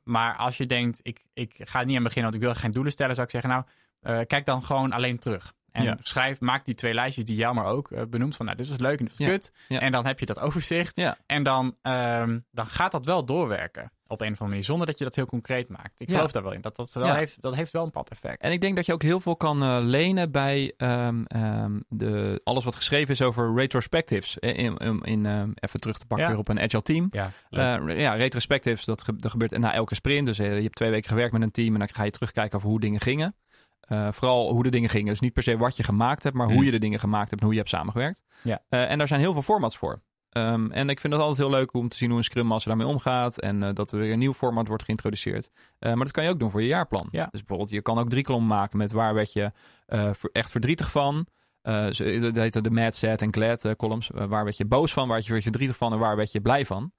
Maar 0.03 0.35
als 0.35 0.57
je 0.57 0.65
denkt, 0.65 0.99
ik, 1.03 1.21
ik 1.33 1.53
ga 1.57 1.79
er 1.79 1.85
niet 1.85 1.97
aan 1.97 2.03
beginnen, 2.03 2.31
want 2.31 2.43
ik 2.43 2.49
wil 2.49 2.59
geen 2.59 2.71
doelen 2.71 2.91
stellen, 2.91 3.15
zou 3.15 3.27
ik 3.27 3.33
zeggen, 3.33 3.49
nou, 3.49 3.63
eh, 3.99 4.25
kijk 4.27 4.45
dan 4.45 4.63
gewoon 4.63 4.91
alleen 4.91 5.19
terug. 5.19 5.53
En 5.71 5.83
Ja. 5.83 5.97
schrijf, 6.01 6.39
maak 6.39 6.65
die 6.65 6.75
twee 6.75 6.93
lijstjes 6.93 7.25
die 7.25 7.35
Jelmer 7.35 7.63
ook 7.63 7.91
eh, 7.91 8.03
benoemt. 8.09 8.35
Van, 8.35 8.45
nou, 8.45 8.57
dit 8.57 8.67
was 8.69 8.77
leuk 8.77 8.99
en 8.99 9.05
dit 9.05 9.17
was 9.17 9.27
Ja. 9.27 9.33
kut. 9.33 9.51
Ja. 9.67 9.79
En 9.79 9.91
dan 9.91 10.05
heb 10.05 10.19
je 10.19 10.25
dat 10.25 10.39
overzicht. 10.39 11.01
En 11.25 11.43
dan, 11.43 11.77
ehm, 11.81 12.39
dan 12.51 12.65
gaat 12.65 12.91
dat 12.91 13.05
wel 13.05 13.25
doorwerken. 13.25 13.91
Op 14.11 14.21
een 14.21 14.25
of 14.31 14.31
andere 14.33 14.49
manier. 14.49 14.63
Zonder 14.63 14.87
dat 14.87 14.97
je 14.97 15.03
dat 15.03 15.15
heel 15.15 15.25
concreet 15.25 15.69
maakt. 15.69 16.01
Ik 16.01 16.07
Ja. 16.09 16.15
geloof 16.15 16.31
daar 16.31 16.43
wel 16.43 16.51
in. 16.53 16.61
Dat, 16.61 16.75
dat, 16.75 16.93
wel 16.93 17.05
Ja. 17.05 17.15
heeft, 17.15 17.41
dat 17.41 17.55
heeft 17.55 17.71
wel 17.71 17.83
een 17.83 17.91
pad 17.91 18.09
effect. 18.09 18.41
En 18.41 18.51
ik 18.51 18.61
denk 18.61 18.75
dat 18.75 18.85
je 18.85 18.93
ook 18.93 19.01
heel 19.01 19.19
veel 19.19 19.35
kan 19.35 19.61
eh, 19.63 19.77
lenen 19.81 20.31
bij 20.31 20.73
ehm, 20.77 21.23
ehm, 21.23 21.79
de, 21.87 22.41
alles 22.43 22.63
wat 22.63 22.75
geschreven 22.75 23.13
is 23.13 23.21
over 23.21 23.53
retrospectives. 23.55 24.39
Eh, 24.39 24.57
In, 24.57 24.77
in, 24.77 25.01
in, 25.01 25.25
ehm, 25.25 25.51
even 25.55 25.79
terug 25.79 25.97
te 25.97 26.05
pakken 26.05 26.25
Ja. 26.25 26.31
weer 26.31 26.41
op 26.41 26.47
een 26.47 26.59
agile 26.59 26.81
team. 26.81 27.07
Ja. 27.11 27.31
Eh, 27.49 27.99
ja, 27.99 28.13
retrospectives, 28.13 28.85
dat, 28.85 29.03
ge- 29.03 29.15
dat 29.15 29.31
gebeurt 29.31 29.57
na 29.57 29.73
elke 29.73 29.95
sprint. 29.95 30.25
Dus 30.25 30.39
eh, 30.39 30.55
je 30.55 30.61
hebt 30.63 30.75
twee 30.75 30.89
weken 30.89 31.09
gewerkt 31.09 31.33
met 31.33 31.41
een 31.41 31.51
team 31.51 31.73
en 31.73 31.79
dan 31.79 31.89
ga 31.93 32.03
je 32.03 32.11
terugkijken 32.11 32.57
over 32.57 32.69
hoe 32.69 32.79
dingen 32.79 33.01
gingen. 33.01 33.35
Eh, 33.81 34.07
vooral 34.11 34.51
hoe 34.51 34.63
de 34.63 34.69
dingen 34.69 34.89
gingen. 34.89 35.07
Dus 35.07 35.19
niet 35.19 35.33
per 35.33 35.43
se 35.43 35.57
wat 35.57 35.77
je 35.77 35.83
gemaakt 35.83 36.23
hebt, 36.23 36.35
maar 36.35 36.45
hoe 36.45 36.55
Hmm. 36.55 36.65
je 36.65 36.71
de 36.71 36.79
dingen 36.79 36.99
gemaakt 36.99 37.29
hebt 37.29 37.39
en 37.41 37.45
hoe 37.47 37.51
je 37.55 37.59
hebt 37.61 37.71
samengewerkt. 37.71 38.21
Ja. 38.43 38.61
Eh, 38.69 38.91
en 38.91 38.97
daar 38.97 39.07
zijn 39.07 39.19
heel 39.19 39.33
veel 39.33 39.41
formats 39.41 39.77
voor. 39.77 40.01
Ehm, 40.31 40.71
en 40.71 40.89
ik 40.89 40.99
vind 40.99 41.13
het 41.13 41.21
altijd 41.21 41.47
heel 41.47 41.57
leuk 41.57 41.73
om 41.73 41.87
te 41.89 41.97
zien 41.97 42.09
hoe 42.09 42.17
een 42.17 42.23
Scrum 42.23 42.45
Master 42.45 42.67
daarmee 42.69 42.87
omgaat. 42.93 43.39
En 43.39 43.63
eh, 43.63 43.69
dat 43.73 43.91
er 43.91 43.99
weer 43.99 44.11
een 44.11 44.19
nieuw 44.19 44.33
format 44.33 44.67
wordt 44.67 44.83
geïntroduceerd. 44.83 45.49
Eh, 45.79 45.93
maar 45.93 46.03
dat 46.03 46.11
kan 46.11 46.23
je 46.23 46.29
ook 46.29 46.39
doen 46.39 46.51
voor 46.51 46.61
je 46.61 46.67
jaarplan. 46.67 47.07
Ja. 47.11 47.27
Dus 47.31 47.39
bijvoorbeeld, 47.39 47.69
je 47.69 47.81
kan 47.81 47.97
ook 47.99 48.09
drie 48.09 48.23
kolommen 48.23 48.57
maken 48.57 48.77
met 48.77 48.91
waar 48.91 49.13
werd 49.13 49.33
je 49.33 49.51
eh, 49.85 50.09
echt 50.31 50.51
verdrietig 50.51 50.91
van. 50.91 51.25
Dat 51.61 51.97
heette 52.35 52.61
de 52.61 52.71
mad, 52.71 52.95
sad 52.95 53.21
en 53.21 53.33
glad 53.33 53.75
columns. 53.75 54.09
Waar 54.13 54.43
werd 54.43 54.57
je 54.57 54.65
boos 54.65 54.93
van, 54.93 55.07
waar 55.07 55.23
werd 55.27 55.35
je 55.35 55.41
verdrietig 55.41 55.77
van 55.77 55.93
en 55.93 55.99
waar 55.99 56.15
werd 56.15 56.31
je 56.31 56.41
blij 56.41 56.65
van. 56.65 56.91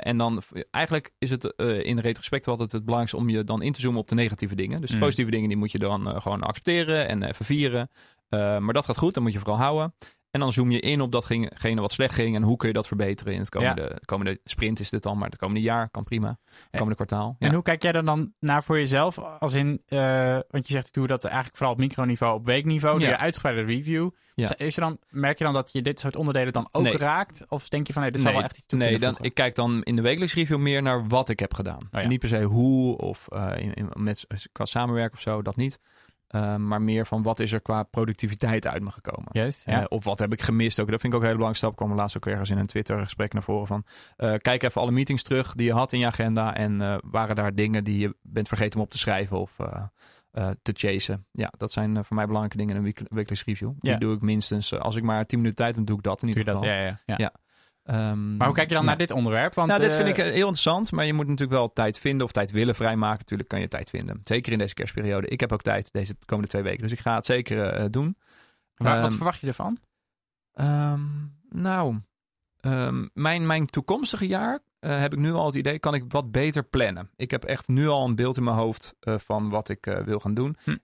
En 0.00 0.16
dan 0.18 0.42
eigenlijk 0.70 1.10
is 1.18 1.30
het 1.30 1.54
eh, 1.56 1.84
in 1.84 1.98
retrospect 1.98 2.48
altijd 2.48 2.72
het 2.72 2.80
belangrijkste 2.84 3.20
om 3.20 3.28
je 3.28 3.44
dan 3.44 3.62
in 3.62 3.72
te 3.72 3.80
zoomen 3.80 4.00
op 4.00 4.08
de 4.08 4.14
negatieve 4.14 4.54
dingen. 4.54 4.80
Dus 4.80 4.90
de 4.90 4.96
Mm. 4.96 5.02
positieve 5.02 5.30
dingen 5.30 5.48
die 5.48 5.56
moet 5.56 5.72
je 5.72 5.78
dan 5.78 6.22
gewoon 6.22 6.42
accepteren 6.42 7.08
en 7.08 7.22
even 7.22 7.44
vieren. 7.44 7.90
Maar 8.28 8.72
dat 8.72 8.84
gaat 8.84 8.98
goed, 8.98 9.14
dat 9.14 9.22
moet 9.22 9.32
je 9.32 9.38
vooral 9.38 9.56
houden. 9.58 9.94
En 10.32 10.40
dan 10.40 10.52
zoom 10.52 10.70
je 10.70 10.80
in 10.80 11.00
op 11.00 11.12
datgene 11.12 11.80
wat 11.80 11.92
slecht 11.92 12.14
ging 12.14 12.36
en 12.36 12.42
hoe 12.42 12.56
kun 12.56 12.68
je 12.68 12.74
dat 12.74 12.86
verbeteren 12.86 13.32
in 13.32 13.38
het 13.40 13.48
komende, 13.48 14.00
komende 14.04 14.40
sprint 14.44 14.80
is 14.80 14.90
dit 14.90 15.02
dan, 15.02 15.18
maar 15.18 15.28
het 15.28 15.38
komende 15.38 15.60
jaar 15.60 15.88
kan 15.90 16.04
prima. 16.04 16.38
Het 16.50 16.70
komende 16.70 16.94
kwartaal. 16.94 17.36
Ja. 17.38 17.46
En 17.46 17.54
hoe 17.54 17.62
kijk 17.62 17.82
jij 17.82 17.92
er 17.92 18.04
dan 18.04 18.32
naar 18.40 18.62
voor 18.64 18.78
jezelf? 18.78 19.18
Als 19.18 19.54
in, 19.54 19.82
eh, 19.86 20.38
want 20.50 20.66
je 20.66 20.72
zegt 20.72 20.86
ik 20.86 20.92
doe 20.92 21.06
dat 21.06 21.24
eigenlijk 21.24 21.56
vooral 21.56 21.74
op 21.74 21.80
microniveau, 21.80 22.34
op 22.38 22.46
weekniveau, 22.46 23.00
Ja. 23.00 23.08
je 23.08 23.16
uitgebreide 23.16 23.62
review. 23.62 24.10
Ja. 24.34 24.56
Is 24.56 24.74
er 24.76 24.82
dan, 24.82 24.98
merk 25.10 25.38
je 25.38 25.44
dan 25.44 25.52
dat 25.52 25.72
je 25.72 25.82
dit 25.82 26.00
soort 26.00 26.16
onderdelen 26.16 26.52
dan 26.52 26.68
ook 26.70 26.82
Nee. 26.82 26.96
raakt? 26.96 27.44
Of 27.48 27.68
denk 27.68 27.86
je 27.86 27.92
van 27.92 28.02
nee, 28.02 28.10
dit 28.10 28.22
Nee, 28.22 28.32
wel 28.32 28.42
echt 28.42 28.56
iets 28.56 28.66
toe 28.66 28.78
Nee, 28.78 28.98
dan, 28.98 29.16
ik 29.20 29.34
kijk 29.34 29.54
dan 29.54 29.82
in 29.82 29.96
de 29.96 30.02
wekelijks 30.02 30.34
review 30.34 30.58
meer 30.58 30.82
naar 30.82 31.08
wat 31.08 31.28
ik 31.28 31.38
heb 31.38 31.54
gedaan. 31.54 31.88
Oh. 31.92 32.04
Niet 32.04 32.20
per 32.20 32.28
se 32.28 32.42
hoe 32.42 32.96
of 32.96 33.26
eh, 33.28 33.50
in, 33.56 33.74
in- 33.74 33.90
met, 33.94 34.26
qua 34.52 34.64
samenwerken 34.64 35.14
of 35.16 35.20
zo, 35.20 35.42
dat 35.42 35.56
niet. 35.56 35.78
Eh, 36.32 36.56
maar 36.56 36.82
meer 36.82 37.06
van 37.06 37.22
wat 37.22 37.40
is 37.40 37.52
er 37.52 37.60
qua 37.60 37.82
productiviteit 37.82 38.66
uit 38.66 38.82
me 38.82 38.90
gekomen. 38.90 39.28
Juist, 39.32 39.66
Eh, 39.66 39.84
of 39.88 40.04
wat 40.04 40.18
heb 40.18 40.32
ik 40.32 40.42
gemist 40.42 40.80
ook. 40.80 40.90
Dat 40.90 41.00
vind 41.00 41.12
ik 41.12 41.18
ook 41.18 41.24
een 41.24 41.28
hele 41.28 41.38
belangrijke 41.38 41.66
stap. 41.74 41.86
kwam 41.86 41.98
laatst 41.98 42.16
ook 42.16 42.26
ergens 42.26 42.50
in 42.50 42.58
een 42.58 42.66
Twitter 42.66 42.98
gesprek 43.02 43.32
naar 43.32 43.42
voren 43.42 43.66
van... 43.66 43.84
eh, 44.16 44.34
kijk 44.38 44.62
even 44.62 44.80
alle 44.80 44.90
meetings 44.90 45.22
terug 45.22 45.54
die 45.54 45.66
je 45.66 45.72
had 45.72 45.92
in 45.92 45.98
je 45.98 46.06
agenda. 46.06 46.54
En 46.54 46.80
eh, 46.80 46.96
waren 47.04 47.36
daar 47.36 47.54
dingen 47.54 47.84
die 47.84 47.98
je 47.98 48.16
bent 48.22 48.48
vergeten 48.48 48.78
om 48.78 48.84
op 48.84 48.90
te 48.90 48.98
schrijven? 48.98 49.38
Of, 49.40 49.56
te 50.62 50.72
chasen. 50.76 51.26
Ja, 51.32 51.52
dat 51.56 51.72
zijn 51.72 52.04
voor 52.04 52.16
mij 52.16 52.26
belangrijke 52.26 52.56
dingen 52.56 52.76
in 52.76 52.84
een 52.84 53.06
wekelijks 53.08 53.44
review. 53.44 53.72
Die 53.78 53.98
doe 53.98 54.14
ik 54.14 54.20
minstens, 54.20 54.78
als 54.78 54.96
ik 54.96 55.02
maar 55.02 55.26
10 55.26 55.38
minuten 55.38 55.64
tijd 55.64 55.76
heb, 55.76 55.86
doe 55.86 55.96
ik 55.96 56.02
dat 56.02 56.22
in 56.22 56.28
ieder 56.28 56.44
dat? 56.44 56.56
geval. 56.58 56.70
Ja, 56.74 56.80
ja, 56.80 56.98
ja. 57.06 57.14
Ja. 57.16 57.32
Ehm, 57.82 58.36
Maar 58.36 58.46
hoe 58.46 58.56
kijk 58.56 58.68
je 58.68 58.74
dan 58.74 58.82
ja. 58.82 58.88
naar 58.88 58.98
dit 58.98 59.10
onderwerp? 59.10 59.54
Want, 59.54 59.68
nou, 59.68 59.80
dit 59.80 59.90
eh, 59.90 59.96
vind 59.96 60.08
ik 60.08 60.18
eh, 60.18 60.24
heel 60.24 60.34
interessant, 60.34 60.92
maar 60.92 61.04
je 61.06 61.12
moet 61.12 61.26
natuurlijk 61.26 61.58
wel 61.58 61.72
tijd 61.72 61.98
vinden 61.98 62.26
of 62.26 62.32
tijd 62.32 62.50
willen 62.50 62.74
vrijmaken. 62.74 63.18
Natuurlijk 63.18 63.48
kan 63.48 63.60
je 63.60 63.68
tijd 63.68 63.90
vinden. 63.90 64.20
Zeker 64.24 64.52
in 64.52 64.58
deze 64.58 64.74
kerstperiode. 64.74 65.26
Ik 65.28 65.40
heb 65.40 65.52
ook 65.52 65.62
tijd 65.62 65.92
deze 65.92 66.14
komende 66.24 66.50
twee 66.50 66.62
weken, 66.62 66.82
dus 66.82 66.92
ik 66.92 67.00
ga 67.00 67.14
het 67.14 67.26
zeker 67.26 67.66
eh, 67.68 67.84
doen. 67.90 68.16
waar- 68.76 68.96
wat 69.00 69.08
ehm, 69.08 69.16
verwacht 69.16 69.40
je 69.40 69.46
ervan? 69.46 69.78
Ehm, 70.52 71.00
nou, 71.48 71.96
mijn, 73.12 73.46
mijn 73.46 73.66
toekomstige 73.66 74.26
jaar 74.26 74.58
heb 74.80 75.12
ik 75.12 75.18
nu 75.18 75.32
al 75.32 75.46
het 75.46 75.54
idee, 75.54 75.78
kan 75.78 75.94
ik 75.94 76.04
wat 76.08 76.32
beter 76.32 76.64
plannen. 76.64 77.10
Ik 77.16 77.30
heb 77.30 77.44
echt 77.44 77.68
nu 77.68 77.88
al 77.88 78.04
een 78.04 78.16
beeld 78.16 78.36
in 78.36 78.44
mijn 78.44 78.56
hoofd 78.56 78.94
van 79.00 79.48
wat 79.50 79.68
ik 79.68 80.00
wil 80.04 80.18
gaan 80.20 80.34
doen. 80.34 80.56
Hm. 80.64 80.76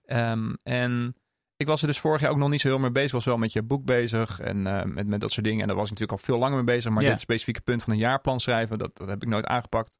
En 0.63 1.15
ik 1.59 1.67
was 1.67 1.81
er 1.81 1.87
dus 1.87 1.99
vorig 1.99 2.21
jaar 2.21 2.31
ook 2.31 2.37
nog 2.37 2.49
niet 2.49 2.61
zo 2.61 2.67
heel 2.67 2.77
mee 2.79 2.91
bezig. 2.91 3.07
Ik 3.07 3.13
was 3.13 3.25
wel 3.25 3.37
met 3.37 3.53
je 3.53 3.63
boek 3.63 3.85
bezig 3.85 4.39
en 4.39 4.67
eh, 4.67 4.83
met, 4.83 5.07
met 5.07 5.21
dat 5.21 5.31
soort 5.31 5.45
dingen. 5.45 5.61
En 5.61 5.67
daar 5.67 5.75
was 5.75 5.85
ik 5.91 5.91
natuurlijk 5.91 6.19
al 6.19 6.25
veel 6.25 6.37
langer 6.37 6.55
mee 6.55 6.75
bezig. 6.75 6.91
Maar 6.91 7.03
dit 7.09 7.19
specifieke 7.19 7.61
punt 7.61 7.83
van 7.83 7.93
een 7.93 7.99
jaarplan 7.99 8.39
schrijven, 8.39 8.77
dat, 8.77 8.97
dat 8.97 9.07
heb 9.07 9.21
ik 9.23 9.27
nooit 9.29 9.45
aangepakt. 9.45 9.97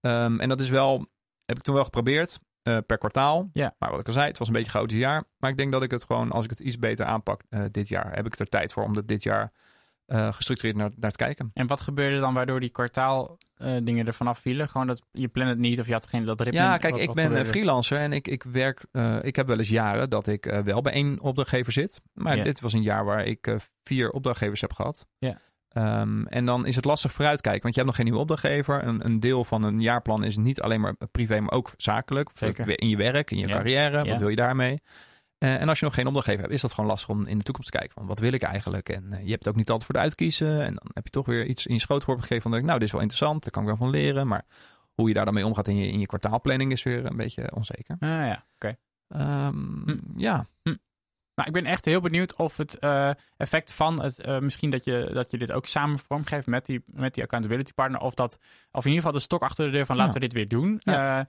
Ehm, 0.00 0.40
en 0.40 0.48
dat 0.48 0.60
is 0.60 0.68
wel, 0.68 1.06
heb 1.44 1.56
ik 1.56 1.62
toen 1.62 1.74
wel 1.74 1.84
geprobeerd. 1.84 2.38
eh, 2.62 2.76
per 2.86 2.98
kwartaal. 2.98 3.50
Maar 3.78 3.90
wat 3.90 4.00
ik 4.00 4.06
al 4.06 4.12
zei, 4.12 4.26
het 4.26 4.38
was 4.38 4.46
een 4.46 4.52
beetje 4.52 4.68
een 4.68 4.74
chaotisch 4.74 4.98
jaar. 4.98 5.24
Maar 5.38 5.50
ik 5.50 5.56
denk 5.56 5.72
dat 5.72 5.82
ik 5.82 5.90
het 5.90 6.04
gewoon, 6.04 6.30
als 6.30 6.44
ik 6.44 6.50
het 6.50 6.58
iets 6.58 6.78
beter 6.78 7.06
aanpak 7.06 7.42
eh, 7.48 7.60
dit 7.70 7.88
jaar, 7.88 8.14
heb 8.14 8.26
ik 8.26 8.38
er 8.38 8.46
tijd 8.48 8.72
voor 8.72 8.84
om 8.84 8.92
dat 8.92 9.08
dit 9.08 9.22
jaar 9.22 9.52
eh, 10.08 10.32
gestructureerd 10.32 10.76
naar, 10.76 10.90
naar 10.96 11.10
te 11.10 11.16
kijken. 11.16 11.50
En 11.54 11.66
wat 11.66 11.80
gebeurde 11.80 12.20
dan 12.20 12.34
waardoor 12.34 12.60
die 12.60 12.68
kwartaal 12.70 13.38
eh, 13.56 13.76
dingen 13.84 14.06
er 14.06 14.14
vanaf 14.14 14.38
vielen? 14.38 14.68
Gewoon 14.68 14.86
dat 14.86 15.02
je 15.12 15.28
plant 15.28 15.48
het 15.48 15.58
niet 15.58 15.80
of 15.80 15.86
je 15.86 15.92
had 15.92 16.06
geen 16.06 16.24
dat 16.24 16.40
ritme. 16.40 16.60
Ja, 16.60 16.76
kijk, 16.76 16.92
Wat- 16.92 17.00
ik 17.00 17.06
wat 17.06 17.16
ben 17.16 17.24
gebeurde? 17.26 17.48
freelancer 17.48 17.98
en 17.98 18.12
ik, 18.12 18.28
ik 18.28 18.42
werk. 18.42 18.84
eh, 18.92 19.16
ik 19.22 19.36
heb 19.36 19.46
wel 19.46 19.58
eens 19.58 19.68
jaren 19.68 20.10
dat 20.10 20.26
ik 20.26 20.60
wel 20.64 20.80
bij 20.80 20.92
één 20.92 21.20
opdrachtgever 21.20 21.72
zit. 21.72 22.00
Maar 22.14 22.42
dit 22.42 22.60
was 22.60 22.72
een 22.72 22.82
jaar 22.82 23.04
waar 23.04 23.24
ik 23.24 23.56
vier 23.84 24.10
opdrachtgevers 24.10 24.60
heb 24.60 24.72
gehad. 24.72 25.06
Ja. 25.18 25.38
Ehm, 25.68 26.26
en 26.26 26.44
dan 26.44 26.66
is 26.66 26.76
het 26.76 26.84
lastig 26.84 27.12
vooruitkijken, 27.12 27.62
want 27.62 27.74
je 27.74 27.80
hebt 27.80 27.86
nog 27.92 27.96
geen 27.96 28.04
nieuwe 28.04 28.20
opdrachtgever. 28.20 28.84
Een, 28.86 29.04
een 29.04 29.20
deel 29.20 29.44
van 29.44 29.62
een 29.62 29.80
jaarplan 29.80 30.24
is 30.24 30.36
niet 30.36 30.60
alleen 30.60 30.80
maar 30.80 30.94
privé, 31.10 31.40
maar 31.40 31.52
ook 31.52 31.72
zakelijk. 31.76 32.30
Zeker. 32.34 32.80
In 32.80 32.88
je 32.88 32.96
werk, 32.96 33.30
in 33.30 33.38
je 33.38 33.46
Ja. 33.48 33.54
carrière. 33.56 34.04
Wat 34.04 34.18
wil 34.18 34.28
je 34.28 34.36
daarmee? 34.36 34.80
Eh, 35.38 35.60
en 35.60 35.68
als 35.68 35.78
je 35.78 35.84
nog 35.84 35.94
geen 35.94 36.06
opdrachtgever 36.06 36.40
hebt, 36.42 36.54
is 36.54 36.60
dat 36.60 36.72
gewoon 36.72 36.90
lastig 36.90 37.08
om 37.08 37.26
in 37.26 37.38
de 37.38 37.44
toekomst 37.44 37.70
te 37.70 37.78
kijken. 37.78 37.94
Van 37.96 38.06
wat 38.06 38.18
wil 38.18 38.32
ik 38.32 38.42
eigenlijk? 38.42 38.88
En 38.88 39.12
eh, 39.12 39.22
je 39.24 39.30
hebt 39.30 39.38
het 39.44 39.48
ook 39.48 39.56
niet 39.56 39.70
altijd 39.70 39.84
voor 39.90 39.94
de 39.94 40.00
uitkiezen. 40.00 40.64
En 40.64 40.74
dan 40.74 40.90
heb 40.92 41.04
je 41.04 41.10
toch 41.10 41.26
weer 41.26 41.46
iets 41.46 41.66
in 41.66 41.74
je 41.74 41.80
schootworp 41.80 42.20
gegeven 42.20 42.50
van, 42.50 42.64
nou, 42.64 42.78
dit 42.78 42.82
is 42.86 42.92
wel 42.92 43.00
interessant. 43.00 43.42
Daar 43.42 43.50
kan 43.52 43.62
ik 43.62 43.68
wel 43.68 43.76
van 43.76 43.90
leren. 43.90 44.26
Maar 44.26 44.44
hoe 44.94 45.08
je 45.08 45.14
daar 45.14 45.24
dan 45.24 45.34
mee 45.34 45.46
omgaat 45.46 45.68
in 45.68 45.76
je, 45.76 45.86
in 45.88 45.98
je 45.98 46.06
kwartaalplanning 46.06 46.72
is 46.72 46.82
weer 46.82 47.04
een 47.06 47.16
beetje 47.16 47.54
onzeker. 47.54 47.96
Ah, 47.98 48.08
ja, 48.08 48.44
oké. 48.54 48.76
Ehm, 49.08 49.82
Hm. 49.84 49.96
Ja, 50.16 50.46
Nou, 51.34 51.50
ik 51.50 51.56
ben 51.56 51.66
echt 51.66 51.84
heel 51.84 52.00
benieuwd 52.00 52.34
of 52.36 52.56
het 52.56 52.78
eh, 52.78 53.10
effect 53.36 53.72
van 53.72 54.02
het, 54.02 54.40
misschien 54.40 54.70
dat 54.70 54.84
je, 54.84 55.10
dat 55.12 55.30
je 55.30 55.38
dit 55.38 55.52
ook 55.52 55.66
samen 55.66 55.98
vormgeeft 55.98 56.46
met 56.46 56.66
die, 56.66 56.82
met 56.86 57.14
die 57.14 57.22
accountability 57.22 57.72
partner, 57.72 58.00
of 58.00 58.14
dat, 58.14 58.38
of 58.70 58.84
in 58.84 58.90
ieder 58.90 58.96
geval 58.96 59.12
de 59.12 59.18
stok 59.24 59.42
achter 59.42 59.64
de 59.64 59.70
deur 59.70 59.86
van 59.86 59.96
laten 59.96 60.12
Ja. 60.12 60.18
we 60.20 60.24
dit 60.26 60.32
weer 60.32 60.48
doen, 60.48 60.80
Ja. 60.84 61.28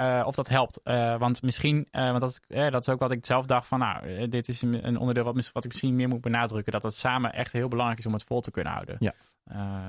Eh, 0.00 0.26
of 0.26 0.34
dat 0.34 0.48
helpt. 0.48 0.80
Eh, 0.82 1.18
want 1.18 1.42
misschien, 1.42 1.88
eh, 1.90 2.08
want 2.08 2.20
dat, 2.20 2.40
eh, 2.46 2.70
dat 2.70 2.80
is 2.80 2.88
ook 2.88 3.00
wat 3.00 3.10
ik 3.10 3.26
zelf 3.26 3.46
dacht 3.46 3.66
van, 3.66 3.78
nou, 3.78 4.28
dit 4.28 4.48
is 4.48 4.62
een, 4.62 4.86
een 4.86 4.96
onderdeel 4.96 5.24
wat, 5.24 5.50
wat 5.52 5.64
ik 5.64 5.70
misschien 5.70 5.96
meer 5.96 6.08
moet 6.08 6.20
benadrukken, 6.20 6.72
dat 6.72 6.82
het 6.82 6.94
samen 6.94 7.32
echt 7.32 7.52
heel 7.52 7.68
belangrijk 7.68 7.98
is 8.00 8.06
om 8.06 8.12
het 8.12 8.22
vol 8.22 8.40
te 8.40 8.50
kunnen 8.50 8.72
houden. 8.72 8.96
Ja. 8.98 9.14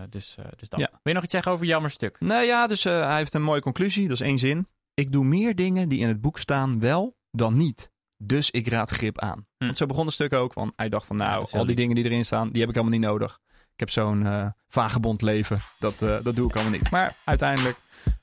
Dus, 0.10 0.38
dus 0.56 0.69
dat. 0.69 0.80
Ja. 0.80 0.89
Wil 0.91 1.00
je 1.04 1.13
nog 1.13 1.24
iets 1.24 1.34
zeggen 1.34 1.52
over 1.52 1.65
Jammer 1.65 1.91
Stuk? 1.91 2.19
nou 2.19 2.43
ja, 2.43 2.67
dus 2.67 2.84
hij 2.84 3.17
heeft 3.17 3.34
een 3.34 3.41
mooie 3.41 3.62
conclusie. 3.62 4.08
Dat 4.08 4.19
is 4.19 4.28
één 4.28 4.38
zin. 4.38 4.67
Ik 4.93 5.12
doe 5.12 5.26
meer 5.26 5.56
dingen 5.56 5.89
die 5.89 6.00
in 6.00 6.08
het 6.08 6.21
boek 6.21 6.38
staan 6.38 6.80
wel 6.80 7.17
dan 7.32 7.56
niet. 7.56 7.91
Dus 8.17 8.52
ik 8.52 8.67
raad 8.67 8.91
grip 8.91 9.19
aan. 9.19 9.47
Hm. 9.58 9.65
Want 9.65 9.78
zo 9.78 9.86
begon 9.86 10.06
het 10.06 10.13
stuk 10.13 10.34
ook. 10.34 10.54
Want 10.54 10.74
hij 10.76 10.89
dacht 10.89 11.06
van 11.06 11.15
nou, 11.15 11.39
dat 11.39 11.54
al 11.54 11.60
die 11.60 11.67
lief. 11.67 11.76
dingen 11.76 11.95
die 11.95 12.06
erin 12.06 12.26
staan, 12.26 12.52
die 12.52 12.60
heb 12.60 12.69
ik 12.69 12.76
helemaal 12.76 13.00
niet 13.00 13.08
nodig. 13.08 13.39
Ik 13.74 13.80
heb 13.80 13.89
zo'n 13.89 14.54
vagebond 14.67 15.21
leven. 15.21 15.60
Dat, 15.80 16.00
dat 16.00 16.36
doe 16.36 16.50
ik 16.50 16.56
allemaal 16.56 16.71
niet. 16.71 16.91
Maar 16.91 17.15
uiteindelijk 17.26 17.78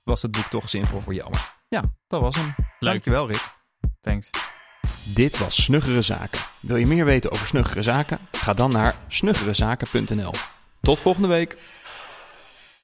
was 0.05 0.23
het 0.23 0.31
boek 0.31 0.47
toch 0.47 0.69
zinvol 0.69 1.01
voor 1.01 1.15
Jelmer. 1.15 1.58
Ja, 1.69 1.83
dat 2.07 2.21
was 2.21 2.35
hem. 2.37 2.55
Dankjewel 2.79 3.27
Rick. 3.27 3.57
Thanks. 4.01 4.31
Dit 5.15 5.39
was 5.39 5.63
Snuggere 5.63 6.03
Zaken. 6.03 6.41
Wil 6.61 6.77
je 6.77 6.87
meer 6.87 7.05
weten 7.05 7.33
over 7.33 7.47
Snuggere 7.47 7.83
Zaken? 7.83 8.19
Ga 8.33 8.53
dan 8.53 8.73
naar 8.73 8.95
snuggerezaken.nl. 9.09 10.33
Tot 10.81 11.01
volgende 11.01 11.29
week. 11.29 11.59